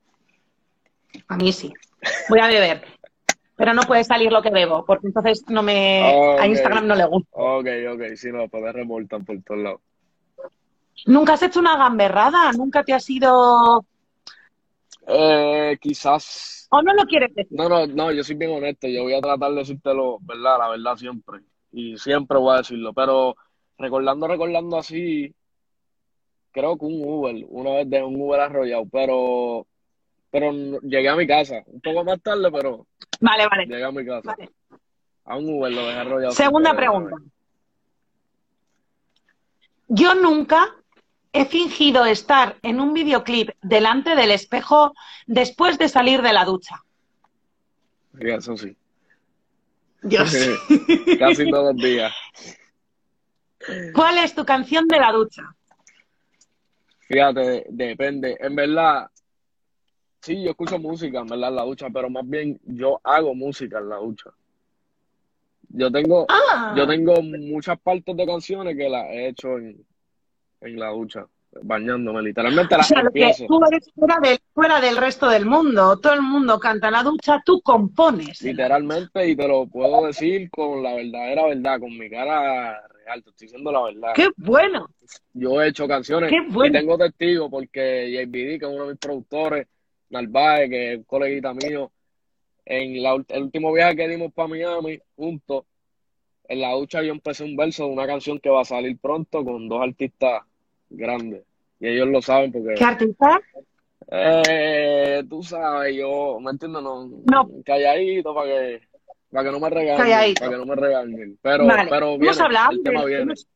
A 1.26 1.37
mí 1.37 1.52
sí. 1.52 1.72
Voy 2.28 2.38
a 2.38 2.46
beber. 2.46 2.85
Pero 3.60 3.74
no 3.74 3.82
puede 3.82 4.04
salir 4.04 4.32
lo 4.32 4.40
que 4.40 4.48
bebo, 4.48 4.86
porque 4.86 5.06
entonces 5.08 5.44
no 5.48 5.62
me 5.62 6.00
a 6.38 6.46
Instagram 6.46 6.86
no 6.86 6.94
le 6.94 7.04
gusta. 7.04 7.28
Ok, 7.32 7.66
ok, 7.92 8.14
si 8.16 8.32
no, 8.32 8.48
pues 8.48 8.62
me 8.62 8.72
remontan 8.72 9.22
por 9.22 9.36
todos 9.42 9.60
lados. 9.60 9.80
¿Nunca 11.04 11.34
has 11.34 11.42
hecho 11.42 11.60
una 11.60 11.76
gamberrada? 11.76 12.52
¿Nunca 12.52 12.82
te 12.82 12.94
has 12.94 13.08
ido 13.10 13.84
Eh, 15.06 15.76
quizás. 15.78 16.68
o 16.70 16.80
no 16.80 16.94
lo 16.94 17.02
quieres 17.04 17.34
decir? 17.34 17.52
No, 17.54 17.68
no, 17.68 17.86
no, 17.86 18.10
yo 18.12 18.24
soy 18.24 18.36
bien 18.36 18.50
honesto. 18.50 18.88
Yo 18.88 19.02
voy 19.02 19.12
a 19.12 19.20
tratar 19.20 19.50
de 19.50 19.56
decírtelo, 19.58 20.16
¿verdad? 20.22 20.56
La 20.58 20.68
verdad 20.70 20.96
siempre. 20.96 21.40
Y 21.70 21.98
siempre 21.98 22.38
voy 22.38 22.54
a 22.54 22.58
decirlo. 22.58 22.94
Pero 22.94 23.36
recordando, 23.76 24.26
recordando 24.26 24.78
así, 24.78 25.34
creo 26.50 26.78
que 26.78 26.86
un 26.86 27.02
Uber, 27.04 27.44
una 27.50 27.72
vez 27.72 27.90
de 27.90 28.02
un 28.02 28.18
Uber 28.18 28.40
arrollado, 28.40 28.86
pero, 28.90 29.66
pero 30.30 30.52
llegué 30.82 31.08
a 31.08 31.16
mi 31.16 31.26
casa. 31.26 31.62
Un 31.66 31.80
poco 31.80 32.04
más 32.04 32.20
tarde, 32.22 32.50
pero 32.52 32.86
Vale, 33.20 33.46
vale. 33.48 33.66
llegué 33.66 33.84
a 33.84 33.90
mi 33.92 34.04
casa. 34.06 34.22
vale. 34.36 34.50
A 35.24 35.36
un 35.36 35.48
Uber 35.48 35.72
lo 35.72 35.86
dejé 35.86 35.98
arrollado. 35.98 36.32
Segunda 36.32 36.74
pregunta. 36.74 37.16
Yo 39.88 40.14
nunca 40.14 40.74
he 41.32 41.44
fingido 41.44 42.04
estar 42.04 42.56
en 42.62 42.80
un 42.80 42.92
videoclip 42.92 43.50
delante 43.62 44.14
del 44.16 44.30
espejo 44.30 44.92
después 45.26 45.78
de 45.78 45.88
salir 45.88 46.22
de 46.22 46.32
la 46.32 46.44
ducha. 46.44 46.76
Sí, 48.18 48.28
eso 48.28 48.56
sí. 48.56 48.76
Dios. 50.02 50.32
Casi 51.18 51.50
todos 51.50 51.74
los 51.74 51.82
días. 51.82 52.12
¿Cuál 53.94 54.18
es 54.18 54.34
tu 54.34 54.44
canción 54.44 54.86
de 54.88 54.98
la 54.98 55.12
ducha? 55.12 55.42
Fíjate, 57.00 57.66
depende. 57.68 58.36
En 58.40 58.54
verdad, 58.56 59.08
sí, 60.20 60.42
yo 60.42 60.50
escucho 60.50 60.78
música, 60.78 61.20
en 61.20 61.26
verdad, 61.26 61.50
en 61.50 61.56
la 61.56 61.64
ducha, 61.64 61.88
pero 61.92 62.11
más 62.11 62.28
bien 62.28 62.61
yo 62.64 63.00
hago 63.04 63.35
música 63.35 63.78
en 63.78 63.88
la 63.88 63.96
ducha. 63.96 64.30
Yo 65.72 65.90
tengo, 65.90 66.26
Ah, 66.28 66.74
yo 66.76 66.87
tengo 66.87 67.22
muchas 67.22 67.78
partes 67.80 68.16
de 68.16 68.26
canciones 68.26 68.76
que 68.76 68.88
las 68.88 69.04
he 69.11 69.28
hecho 69.28 69.56
en, 69.56 69.85
en 70.62 70.78
la 70.78 70.88
ducha, 70.88 71.26
bañándome, 71.62 72.22
literalmente 72.22 72.74
o 72.74 72.78
las 72.78 72.88
sea, 72.88 73.02
lo 73.02 73.12
que 73.12 73.33
tú 73.46 73.61
eres 73.70 73.90
fuera 73.94 74.18
del, 74.20 74.38
fuera 74.52 74.80
del 74.80 74.96
resto 74.96 75.28
del 75.28 75.46
mundo. 75.46 75.96
Todo 75.98 76.14
el 76.14 76.22
mundo 76.22 76.59
canta 76.59 76.88
en 76.88 76.94
la 76.94 77.02
ducha, 77.04 77.40
tú 77.44 77.61
compones. 77.61 78.42
Literalmente, 78.42 79.28
y 79.28 79.37
te 79.37 79.46
lo 79.46 79.66
puedo 79.66 80.06
decir 80.06 80.50
con 80.50 80.83
la 80.83 80.94
verdadera 80.94 81.46
verdad, 81.46 81.78
con 81.78 81.96
mi 81.96 82.11
cara 82.11 82.83
real, 83.04 83.22
te 83.22 83.30
estoy 83.30 83.46
diciendo 83.46 83.70
la 83.70 83.83
verdad. 83.83 84.12
¡Qué 84.14 84.28
bueno! 84.37 84.88
Yo 85.33 85.62
he 85.62 85.68
hecho 85.68 85.87
canciones 85.87 86.30
¡Qué 86.30 86.40
bueno! 86.52 86.76
y 86.76 86.80
tengo 86.80 86.98
testigos 86.98 87.48
porque 87.48 88.11
JBD, 88.11 88.59
que 88.59 88.66
es 88.66 88.72
uno 88.72 88.85
de 88.85 88.90
mis 88.90 88.98
productores, 88.98 89.66
Narváez, 90.10 90.68
que 90.70 90.92
es 90.92 90.98
un 90.98 91.04
coleguita 91.04 91.54
mío, 91.54 91.90
en 92.64 93.02
la 93.02 93.14
el 93.28 93.42
último 93.42 93.72
viaje 93.72 93.96
que 93.96 94.08
dimos 94.08 94.32
para 94.32 94.48
Miami, 94.48 95.00
juntos, 95.16 95.64
en 96.48 96.60
la 96.60 96.72
ducha 96.72 97.02
yo 97.02 97.12
empecé 97.12 97.44
un 97.44 97.56
verso 97.56 97.84
de 97.84 97.90
una 97.92 98.06
canción 98.06 98.38
que 98.40 98.50
va 98.50 98.62
a 98.62 98.64
salir 98.64 98.98
pronto 98.98 99.44
con 99.44 99.68
dos 99.68 99.80
artistas 99.82 100.42
grandes. 100.88 101.42
Y 101.78 101.88
ellos 101.88 102.08
lo 102.08 102.20
saben 102.20 102.52
porque, 102.52 102.74
¿Qué 102.74 102.84
artista? 102.84 103.40
eh, 104.10 105.22
tú 105.28 105.42
sabes, 105.42 105.94
yo, 105.96 106.38
¿me 106.40 106.50
entiendes? 106.50 106.82
No, 106.82 107.06
No. 107.30 107.48
calladito 107.64 108.34
para 108.34 108.46
que, 108.48 108.80
para 109.30 109.44
que 109.44 109.52
no 109.52 109.60
me 109.60 109.70
regañen, 109.70 109.96
Calladito. 109.98 110.40
para 110.40 110.50
que 110.52 110.58
no 110.58 110.66
me 110.66 110.74
regañen. 110.76 111.38
Pero, 111.40 111.66
Vale. 111.66 111.88
pero 111.90 112.06
Hemos 112.14 112.18
viene, 112.18 112.42
hablado 112.42 112.72
el 112.72 112.82
tema 112.82 113.00
de- 113.02 113.06
viene. 113.06 113.22
hemos- 113.22 113.46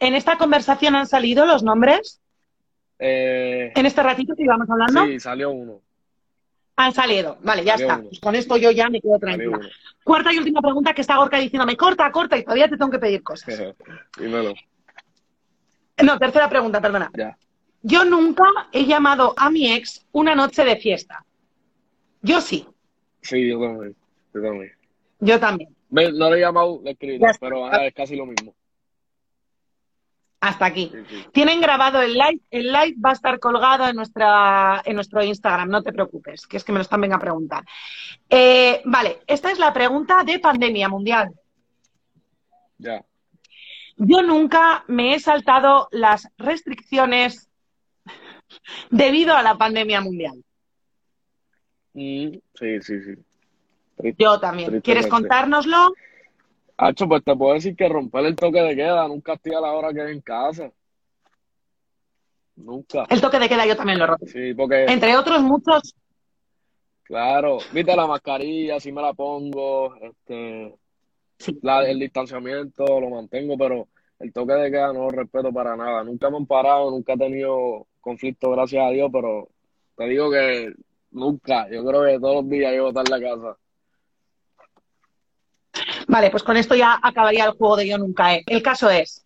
En 0.00 0.14
esta 0.14 0.36
conversación 0.38 0.96
han 0.96 1.06
salido 1.06 1.46
los 1.46 1.62
nombres. 1.62 2.20
Eh, 3.06 3.70
En 3.74 3.84
este 3.84 4.02
ratito 4.02 4.34
que 4.34 4.44
íbamos 4.44 4.68
hablando. 4.70 5.04
sí, 5.04 5.20
salió 5.20 5.50
uno, 5.50 5.82
Han 6.76 6.92
salido. 6.94 7.36
Vale, 7.42 7.62
ya 7.64 7.72
Salió 7.76 7.92
está. 7.92 8.02
Pues 8.02 8.18
con 8.20 8.34
esto 8.34 8.56
yo 8.56 8.70
ya 8.70 8.88
me 8.88 9.00
quedo 9.00 9.18
tranquila. 9.18 9.60
Cuarta 10.02 10.32
y 10.32 10.38
última 10.38 10.62
pregunta 10.62 10.94
que 10.94 11.02
está 11.02 11.16
Gorka 11.18 11.38
diciéndome, 11.38 11.76
corta, 11.76 12.10
corta, 12.10 12.38
y 12.38 12.42
todavía 12.44 12.68
te 12.68 12.76
tengo 12.78 12.90
que 12.90 12.98
pedir 12.98 13.22
cosas. 13.22 13.54
Dímelo, 14.18 14.54
No, 16.02 16.18
tercera 16.18 16.48
pregunta, 16.48 16.80
perdona. 16.80 17.10
ya. 17.14 17.36
Yo 17.82 18.04
nunca 18.06 18.44
he 18.72 18.86
llamado 18.86 19.34
a 19.36 19.50
mi 19.50 19.70
ex 19.74 20.06
una 20.12 20.34
noche 20.34 20.64
de 20.64 20.76
fiesta. 20.76 21.24
Yo 22.22 22.40
sí, 22.40 22.66
Sí, 23.20 23.48
yo 23.48 23.58
también. 23.60 23.96
Yo 24.32 24.40
también. 24.42 24.72
yo 25.20 25.38
también. 25.40 25.68
No 25.90 26.30
le 26.30 26.36
he 26.36 26.40
llamado, 26.40 26.80
le 26.82 26.90
he 26.90 26.92
escrito, 26.94 27.24
Ya 27.26 27.30
está. 27.32 27.46
pero 27.46 27.66
ah, 27.66 27.86
es 27.86 27.92
casi 27.94 28.16
lo 28.16 28.24
mismo. 28.26 28.54
Hasta 30.44 30.66
aquí. 30.66 30.90
Sí, 30.92 30.98
sí. 31.08 31.26
Tienen 31.32 31.60
grabado 31.60 32.02
el 32.02 32.12
live. 32.12 32.40
El 32.50 32.66
live 32.66 32.96
va 33.02 33.10
a 33.10 33.14
estar 33.14 33.38
colgado 33.38 33.88
en, 33.88 33.96
nuestra, 33.96 34.82
en 34.84 34.94
nuestro 34.94 35.22
Instagram, 35.22 35.70
no 35.70 35.82
te 35.82 35.92
preocupes, 35.92 36.46
que 36.46 36.58
es 36.58 36.64
que 36.64 36.72
me 36.72 36.78
lo 36.78 36.82
están 36.82 37.00
venga 37.00 37.16
a 37.16 37.20
preguntar. 37.20 37.64
Eh, 38.28 38.82
vale, 38.84 39.20
esta 39.26 39.50
es 39.50 39.58
la 39.58 39.72
pregunta 39.72 40.22
de 40.22 40.38
pandemia 40.38 40.90
mundial. 40.90 41.32
Ya. 42.76 43.02
Yo 43.96 44.22
nunca 44.22 44.84
me 44.86 45.14
he 45.14 45.20
saltado 45.20 45.88
las 45.92 46.28
restricciones 46.36 47.48
debido 48.90 49.34
a 49.34 49.42
la 49.42 49.56
pandemia 49.56 50.02
mundial. 50.02 50.44
Mm, 51.94 52.36
sí, 52.54 52.82
sí, 52.82 53.00
sí. 53.00 54.14
Yo 54.18 54.38
también. 54.40 54.82
¿Quieres 54.82 55.06
contárnoslo? 55.06 55.94
Hacho, 56.86 57.08
pues 57.08 57.24
te 57.24 57.34
puedo 57.34 57.54
decir 57.54 57.74
que 57.74 57.88
romper 57.88 58.26
el 58.26 58.36
toque 58.36 58.60
de 58.60 58.76
queda 58.76 59.08
nunca 59.08 59.32
estoy 59.32 59.54
a 59.54 59.60
la 59.60 59.72
hora 59.72 59.90
que 59.94 60.04
es 60.04 60.10
en 60.10 60.20
casa. 60.20 60.70
Nunca. 62.56 63.06
El 63.08 63.22
toque 63.22 63.38
de 63.38 63.48
queda 63.48 63.64
yo 63.66 63.74
también 63.74 63.98
lo 63.98 64.06
roto. 64.06 64.26
Sí, 64.26 64.52
porque, 64.52 64.84
Entre 64.84 65.16
otros 65.16 65.40
muchos, 65.40 65.94
claro, 67.04 67.56
viste 67.72 67.96
la 67.96 68.06
mascarilla, 68.06 68.78
si 68.80 68.92
me 68.92 69.00
la 69.00 69.14
pongo, 69.14 69.94
este, 69.96 70.74
sí. 71.38 71.58
la- 71.62 71.88
el 71.88 71.98
distanciamiento 71.98 73.00
lo 73.00 73.08
mantengo, 73.08 73.56
pero 73.56 73.88
el 74.18 74.30
toque 74.34 74.52
de 74.52 74.70
queda 74.70 74.92
no 74.92 75.04
lo 75.04 75.08
respeto 75.08 75.50
para 75.54 75.74
nada. 75.76 76.04
Nunca 76.04 76.28
me 76.28 76.36
han 76.36 76.46
parado, 76.46 76.90
nunca 76.90 77.14
he 77.14 77.18
tenido 77.18 77.86
conflicto, 78.02 78.50
gracias 78.50 78.84
a 78.86 78.90
Dios, 78.90 79.08
pero 79.10 79.48
te 79.96 80.04
digo 80.04 80.30
que 80.30 80.74
nunca. 81.12 81.66
Yo 81.70 81.82
creo 81.82 82.04
que 82.04 82.20
todos 82.20 82.42
los 82.42 82.50
días 82.50 82.72
llevo 82.72 82.88
a 82.88 82.90
estar 82.90 83.04
en 83.06 83.22
la 83.22 83.30
casa. 83.30 83.56
Vale, 86.08 86.30
pues 86.30 86.42
con 86.42 86.56
esto 86.56 86.74
ya 86.74 86.98
acabaría 87.02 87.44
el 87.44 87.52
juego 87.52 87.76
de 87.76 87.88
yo 87.88 87.98
nunca 87.98 88.34
he. 88.34 88.42
El 88.46 88.62
caso 88.62 88.90
es 88.90 89.24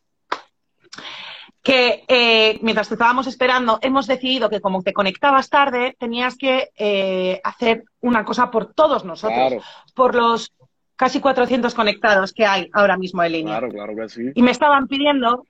que 1.63 2.05
eh, 2.09 2.59
mientras 2.63 2.89
te 2.89 2.95
estábamos 2.95 3.27
esperando, 3.27 3.79
hemos 3.83 4.07
decidido 4.07 4.49
que 4.49 4.61
como 4.61 4.83
te 4.83 4.93
conectabas 4.93 5.51
tarde, 5.51 5.97
tenías 5.99 6.37
que 6.37 6.71
eh, 6.77 7.41
hacer 7.45 7.85
una 8.01 8.25
cosa 8.25 8.51
por 8.51 8.73
todos 8.73 9.05
nosotros, 9.05 9.37
Claro, 9.49 9.63
por 9.95 10.15
los 10.15 10.53
casi 10.97 11.21
400 11.21 11.75
conectados 11.75 12.33
que 12.33 12.47
hay 12.47 12.71
ahora 12.73 12.97
mismo 12.97 13.23
en 13.23 13.33
línea. 13.33 13.59
claro, 13.59 13.73
claro 13.73 13.95
que 13.97 14.09
sí. 14.09 14.31
Y 14.35 14.43
me 14.43 14.51
estaban 14.53 14.87
pidiendo 14.89 15.45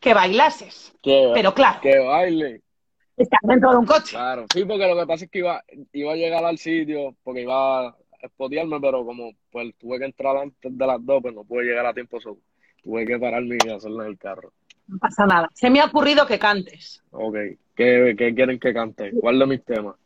que 0.00 0.14
bailases, 0.14 0.94
Que, 1.02 1.30
pero 1.34 1.52
claro, 1.52 1.80
que 1.80 1.98
baile. 1.98 2.62
estás 3.16 3.40
dentro 3.42 3.70
de 3.72 3.76
un 3.76 3.86
coche. 3.86 4.10
Claro, 4.16 4.46
sí, 4.52 4.64
porque 4.64 4.86
lo 4.88 4.96
que 4.96 5.06
pasa 5.06 5.24
es 5.24 5.30
que 5.30 5.38
iba, 5.40 5.62
iba 5.92 6.12
a 6.12 6.16
llegar 6.16 6.44
al 6.44 6.58
sitio, 6.58 7.14
porque 7.22 7.42
iba, 7.42 7.94
spotearme, 8.28 8.80
pero 8.80 9.04
como 9.04 9.32
pues 9.50 9.74
tuve 9.78 9.98
que 9.98 10.06
entrar 10.06 10.36
antes 10.36 10.76
de 10.76 10.86
las 10.86 11.04
dos, 11.04 11.22
pues 11.22 11.34
no 11.34 11.44
pude 11.44 11.64
llegar 11.64 11.86
a 11.86 11.94
tiempo, 11.94 12.20
so, 12.20 12.36
tuve 12.82 13.06
que 13.06 13.18
pararme 13.18 13.58
y 13.64 13.70
hacerlo 13.70 14.02
en 14.02 14.10
el 14.10 14.18
carro. 14.18 14.52
No 14.86 14.98
pasa 14.98 15.24
nada. 15.26 15.48
Se 15.54 15.70
me 15.70 15.80
ha 15.80 15.86
ocurrido 15.86 16.26
que 16.26 16.38
cantes. 16.38 17.02
Ok, 17.10 17.36
¿qué, 17.74 18.14
qué 18.16 18.34
quieren 18.34 18.58
que 18.58 18.74
cante? 18.74 19.12
¿Cuál 19.18 19.38
de 19.38 19.46
mis 19.46 19.64
temas? 19.64 19.96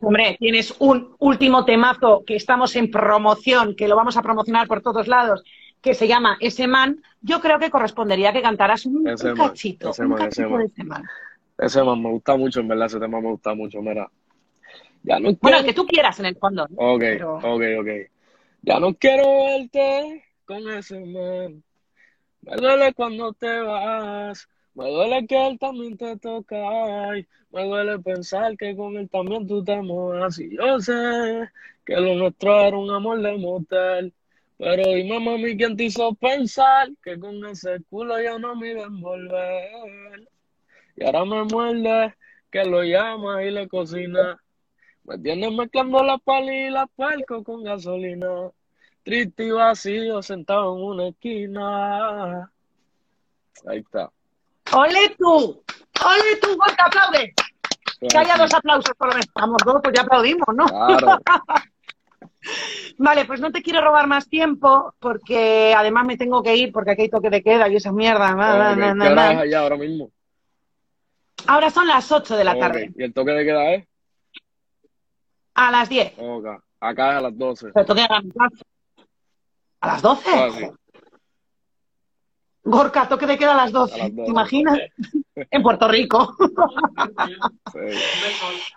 Hombre, 0.00 0.36
tienes 0.40 0.74
un 0.80 1.14
último 1.20 1.64
temazo 1.64 2.24
que 2.26 2.34
estamos 2.34 2.74
en 2.74 2.90
promoción, 2.90 3.76
que 3.76 3.86
lo 3.86 3.94
vamos 3.94 4.16
a 4.16 4.22
promocionar 4.22 4.66
por 4.66 4.82
todos 4.82 5.06
lados, 5.06 5.44
que 5.80 5.94
se 5.94 6.08
llama 6.08 6.36
Ese 6.40 6.66
Man. 6.66 7.00
Yo 7.22 7.40
creo 7.40 7.60
que 7.60 7.70
correspondería 7.70 8.32
que 8.32 8.42
cantaras 8.42 8.84
un, 8.86 9.06
Ese 9.08 9.30
un 9.30 9.38
man, 9.38 9.48
cachito, 9.48 9.90
ese 9.90 10.02
un 10.02 10.08
man, 10.08 10.18
ese 10.22 10.28
cachito 10.28 10.50
man. 10.50 10.58
de 10.58 10.66
ese 10.66 10.84
man. 10.84 11.04
Ese 11.58 11.78
tema 11.78 11.96
me 11.96 12.10
gusta 12.10 12.36
mucho, 12.36 12.60
en 12.60 12.68
verdad, 12.68 12.86
ese 12.86 12.98
tema 12.98 13.20
me 13.20 13.30
gusta 13.30 13.54
mucho, 13.54 13.80
mira. 13.80 14.10
Ya 15.06 15.20
no 15.20 15.32
Bueno, 15.40 15.58
el 15.58 15.64
que 15.64 15.72
tú 15.72 15.86
quieras 15.86 16.18
en 16.18 16.26
el 16.26 16.36
fondo. 16.36 16.66
¿no? 16.68 16.76
Ok, 16.94 17.00
Pero- 17.00 17.36
ok, 17.36 17.62
ok. 17.78 17.88
Ya 18.62 18.80
no 18.80 18.92
quiero 18.94 19.44
verte 19.44 20.24
con 20.44 20.68
ese 20.68 20.98
man. 20.98 21.62
Me 22.42 22.56
duele 22.56 22.92
cuando 22.92 23.32
te 23.32 23.60
vas. 23.60 24.48
Me 24.74 24.90
duele 24.90 25.24
que 25.28 25.46
él 25.46 25.58
también 25.60 25.96
te 25.96 26.16
toca. 26.18 26.56
Ay, 27.10 27.24
me 27.52 27.64
duele 27.64 28.00
pensar 28.00 28.56
que 28.56 28.74
con 28.74 28.96
él 28.96 29.08
también 29.08 29.46
tú 29.46 29.62
te 29.62 29.80
mojas. 29.80 30.40
Y 30.40 30.56
yo 30.56 30.80
sé 30.80 30.92
que 31.84 31.94
lo 31.94 32.16
nuestro 32.16 32.60
era 32.60 32.76
un 32.76 32.90
amor 32.90 33.22
de 33.22 33.38
motel. 33.38 34.12
Pero 34.58 34.82
dime, 34.92 35.20
mami, 35.20 35.56
¿quién 35.56 35.76
te 35.76 35.84
hizo 35.84 36.14
pensar 36.14 36.88
que 37.04 37.16
con 37.16 37.44
ese 37.46 37.80
culo 37.88 38.20
ya 38.20 38.40
no 38.40 38.56
me 38.56 38.72
iba 38.72 38.82
a 38.82 38.86
envolver? 38.86 40.28
Y 40.96 41.04
ahora 41.04 41.24
me 41.24 41.44
muerde 41.44 42.12
que 42.50 42.64
lo 42.64 42.82
llama 42.82 43.44
y 43.44 43.52
le 43.52 43.68
cocina. 43.68 44.36
Me 45.06 45.18
tienes 45.18 45.52
mezclando 45.52 46.02
la 46.02 46.18
pala 46.18 46.52
y 46.52 46.70
la 46.70 46.86
puerco 46.86 47.44
con 47.44 47.62
gasolina. 47.62 48.50
Triste 49.04 49.44
y 49.44 49.50
vacío, 49.50 50.20
sentado 50.20 50.76
en 50.76 50.82
una 50.82 51.08
esquina. 51.08 52.50
Ahí 53.66 53.78
está. 53.78 54.10
¡Ole 54.72 55.14
tú! 55.16 55.62
¡Ole 56.04 56.36
tú, 56.42 56.48
Gorka, 56.56 56.86
aplaude! 56.86 57.32
Que 58.00 58.18
haya 58.18 58.36
dos 58.36 58.52
aplausos 58.52 58.92
por 58.98 59.08
lo 59.08 59.14
menos. 59.14 59.30
Vamos, 59.34 59.62
dos, 59.64 59.76
pues 59.82 59.94
ya 59.94 60.02
aplaudimos, 60.02 60.48
¿no? 60.54 60.66
Claro. 60.66 61.18
Vale, 62.98 63.24
pues 63.24 63.40
no 63.40 63.52
te 63.52 63.62
quiero 63.62 63.80
robar 63.80 64.06
más 64.08 64.28
tiempo 64.28 64.94
porque 64.98 65.72
además 65.76 66.04
me 66.06 66.16
tengo 66.16 66.42
que 66.42 66.56
ir 66.56 66.72
porque 66.72 66.92
aquí 66.92 67.02
hay 67.02 67.08
toque 67.08 67.30
de 67.30 67.42
queda 67.42 67.68
y 67.68 67.76
esa 67.76 67.92
mierda. 67.92 68.34
na, 68.34 68.74
na, 68.74 68.92
Ok, 68.92 69.14
na, 69.14 69.42
¿Qué 69.42 69.54
ahora 69.54 69.76
mismo? 69.76 70.10
Ahora 71.46 71.70
son 71.70 71.86
las 71.86 72.10
8 72.10 72.36
de 72.36 72.44
la 72.44 72.58
tarde, 72.58 72.90
¿Y 72.96 73.04
el 73.04 73.12
toque 73.12 73.30
de 73.30 73.44
queda 73.44 73.74
es? 73.74 73.86
A 75.56 75.70
las 75.70 75.88
10. 75.88 76.14
Ok. 76.18 76.46
Acá 76.80 77.10
es 77.12 77.16
a 77.16 77.20
las 77.22 77.36
12. 77.36 77.70
Pero 77.72 77.86
toque 77.86 78.02
de 78.02 78.08
la 78.08 78.20
mitad. 78.20 78.48
¿A 79.80 79.86
las 79.88 80.02
12? 80.02 80.30
Ah, 80.30 80.48
sí. 80.56 80.66
Gorka, 82.62 83.08
toque 83.08 83.26
de 83.26 83.38
queda 83.38 83.52
a 83.52 83.56
las 83.56 83.72
12. 83.72 83.94
A 83.94 84.04
las 84.04 84.14
12. 84.14 84.24
¿Te 84.24 84.30
imaginas? 84.30 84.78
en 85.50 85.62
Puerto 85.62 85.88
Rico. 85.88 86.36
Sí. 87.72 87.98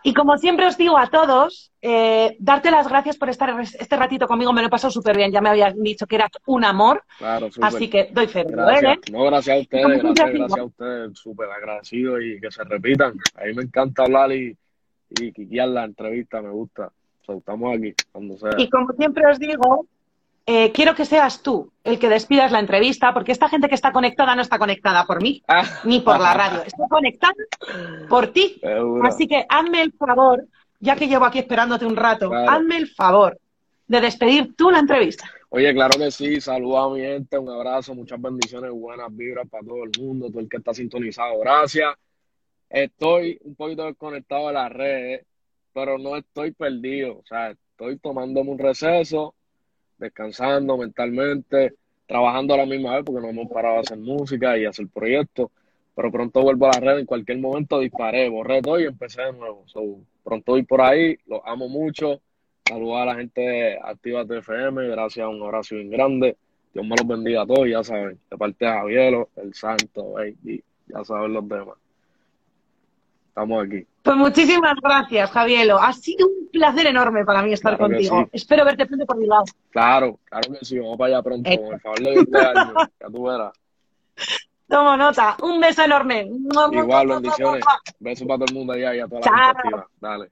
Y 0.04 0.14
como 0.14 0.38
siempre 0.38 0.68
os 0.68 0.78
digo 0.78 0.98
a 0.98 1.08
todos, 1.08 1.72
eh, 1.82 2.38
darte 2.40 2.72
las 2.72 2.88
gracias 2.88 3.18
por 3.18 3.30
estar 3.30 3.60
este 3.60 3.96
ratito 3.98 4.28
conmigo. 4.28 4.54
Me 4.54 4.62
lo 4.62 4.68
he 4.68 4.72
pasado 4.72 4.92
súper 4.92 5.18
bien. 5.18 5.32
Ya 5.32 5.42
me 5.42 5.50
habías 5.50 5.74
dicho 5.76 6.08
que 6.08 6.16
eras 6.16 6.32
un 6.46 6.64
amor. 6.64 7.04
Claro, 7.18 7.52
súper. 7.52 7.68
Así 7.68 7.90
que 7.90 8.10
doy 8.12 8.28
fe 8.28 8.46
Gracias. 8.48 8.98
¿eh? 8.98 9.12
No, 9.12 9.24
gracias 9.26 9.58
a 9.58 9.60
ustedes, 9.62 10.04
gracias, 10.04 10.34
gracias 10.34 10.60
a 10.60 10.64
ustedes, 10.64 11.20
súper 11.20 11.50
agradecido 11.50 12.22
y 12.22 12.40
que 12.40 12.52
se 12.52 12.64
repitan. 12.64 13.18
A 13.36 13.46
mí 13.46 13.54
me 13.54 13.64
encanta 13.64 14.04
hablar 14.04 14.32
y, 14.32 14.56
y 15.10 15.32
quiquear 15.32 15.70
la 15.70 15.86
entrevista, 15.86 16.42
me 16.42 16.50
gusta. 16.50 16.92
So, 17.26 17.34
estamos 17.38 17.76
aquí, 17.78 17.94
cuando 18.12 18.38
sea. 18.38 18.52
Y 18.58 18.70
como 18.70 18.92
siempre 18.94 19.26
os 19.28 19.40
digo, 19.40 19.86
eh, 20.46 20.72
quiero 20.72 20.96
que 20.96 21.06
seas 21.06 21.44
tú 21.44 21.72
el 21.84 22.00
que 22.00 22.10
despidas 22.10 22.52
la 22.52 22.60
entrevista, 22.60 23.14
porque 23.14 23.32
esta 23.32 23.50
gente 23.50 23.68
que 23.70 23.76
está 23.76 23.92
conectada 23.92 24.36
no 24.36 24.42
está 24.42 24.58
conectada 24.58 25.06
por 25.06 25.22
mí 25.22 25.44
Ah, 25.48 25.64
ni 25.84 26.00
por 26.00 26.20
la 26.20 26.34
radio, 26.34 26.64
está 26.66 26.88
conectada 26.90 27.34
por 28.10 28.28
ti. 28.28 28.60
Así 29.04 29.28
que 29.28 29.46
hazme 29.48 29.82
el 29.82 29.92
favor, 29.94 30.46
ya 30.80 30.96
que 30.96 31.08
llevo 31.08 31.26
aquí 31.26 31.40
esperándote 31.40 31.86
un 31.86 31.96
rato, 31.96 32.30
Claro. 32.30 32.50
hazme 32.50 32.78
el 32.78 32.88
favor 32.88 33.38
de 33.88 34.02
despedir 34.02 34.56
tú 34.56 34.72
la 34.72 34.80
entrevista. 34.80 35.30
Oye, 35.52 35.74
claro 35.74 35.98
que 35.98 36.12
sí, 36.12 36.40
saludos 36.40 36.92
a 36.92 36.96
mi 36.96 37.02
gente, 37.02 37.38
un 37.38 37.50
abrazo, 37.50 37.96
muchas 37.96 38.22
bendiciones, 38.22 38.72
buenas 38.72 39.08
vibras 39.16 39.48
para 39.50 39.64
todo 39.66 39.84
el 39.84 39.92
mundo, 40.00 40.30
todo 40.30 40.40
el 40.40 40.48
que 40.50 40.58
está 40.58 40.74
sintonizado, 40.76 41.40
gracias. 41.40 41.94
Estoy 42.70 43.40
un 43.44 43.56
poquito 43.56 43.86
desconectado 43.86 44.48
de 44.48 44.54
las 44.54 44.72
redes, 44.72 45.26
pero 45.74 45.98
no 45.98 46.16
estoy 46.16 46.52
perdido, 46.52 47.18
o 47.18 47.26
sea, 47.26 47.52
estoy 47.52 47.98
tomándome 47.98 48.52
un 48.52 48.60
receso, 48.60 49.34
descansando 49.98 50.78
mentalmente, 50.78 51.74
trabajando 52.06 52.54
a 52.54 52.58
la 52.58 52.66
misma 52.68 52.96
vez 52.96 53.06
porque 53.06 53.22
no 53.22 53.30
hemos 53.30 53.52
parado 53.52 53.76
de 53.76 53.82
hacer 53.82 53.98
música 53.98 54.58
y 54.58 54.66
hacer 54.66 54.88
proyectos, 54.88 55.50
pero 55.96 56.12
pronto 56.12 56.42
vuelvo 56.42 56.68
a 56.68 56.72
la 56.74 56.80
red, 56.80 57.00
en 57.00 57.06
cualquier 57.08 57.40
momento 57.40 57.80
disparé, 57.80 58.30
borré 58.30 58.62
todo 58.62 58.80
y 58.80 58.86
empecé 58.86 59.24
de 59.24 59.34
nuevo. 59.34 59.64
So, 59.68 59.82
pronto 60.24 60.52
voy 60.52 60.64
por 60.64 60.82
ahí, 60.82 61.18
los 61.26 61.42
amo 61.46 61.68
mucho. 61.68 62.22
Saludos 62.68 63.02
a 63.02 63.06
la 63.06 63.16
gente 63.16 63.42
de 63.42 63.80
Activa 63.82 64.26
TFM, 64.26 64.88
gracias, 64.90 65.28
un 65.28 65.42
abrazo 65.42 65.76
bien 65.76 65.90
grande. 65.90 66.38
Dios 66.72 66.86
me 66.86 66.96
los 66.96 67.08
bendiga 67.08 67.42
a 67.42 67.48
todos, 67.48 67.68
ya 67.68 67.84
saben, 67.84 68.20
de 68.30 68.38
parte 68.38 68.66
de 68.66 68.72
Javiero, 68.72 69.30
el 69.38 69.56
Santo, 69.56 70.12
baby, 70.12 70.64
ya 70.88 71.04
saben 71.04 71.34
los 71.34 71.48
demás. 71.50 71.78
Estamos 73.30 73.66
aquí. 73.66 73.86
Pues 74.04 74.18
muchísimas 74.18 74.76
gracias, 74.82 75.32
Javielo. 75.32 75.80
Ha 75.80 75.94
sido 75.94 76.28
un 76.28 76.50
placer 76.52 76.88
enorme 76.88 77.24
para 77.26 77.42
mí 77.42 77.54
estar 77.54 77.78
Claro 77.78 77.94
contigo. 77.94 78.22
sí. 78.24 78.30
Espero 78.34 78.66
verte 78.66 78.86
pronto 78.86 79.06
por 79.06 79.18
mi 79.18 79.28
lado. 79.28 79.44
Claro, 79.70 80.20
claro 80.26 80.52
que 80.54 80.66
sí, 80.66 80.78
vamos 80.80 80.98
para 80.98 81.14
allá 81.16 81.24
pronto, 81.24 81.50
Eh. 81.50 81.58
con 81.62 81.74
el 81.74 81.80
favor 81.80 82.00
de 82.00 82.14
este 82.16 82.38
año, 82.40 82.74
ya 83.00 83.08
tú 83.08 83.24
verás. 83.24 83.54
Tomo 84.68 84.98
nota. 84.98 85.36
Un 85.42 85.60
beso 85.60 85.84
enorme. 85.84 86.30
Igual, 86.74 87.08
bendiciones. 87.08 87.64
Besos 88.00 88.28
para 88.28 88.38
todo 88.40 88.46
el 88.50 88.54
mundo 88.56 88.74
allá 88.74 88.96
y 88.96 89.00
a 89.00 89.08
toda 89.08 89.22
la 89.22 89.54
gente. 89.64 89.86
Dale. 90.00 90.26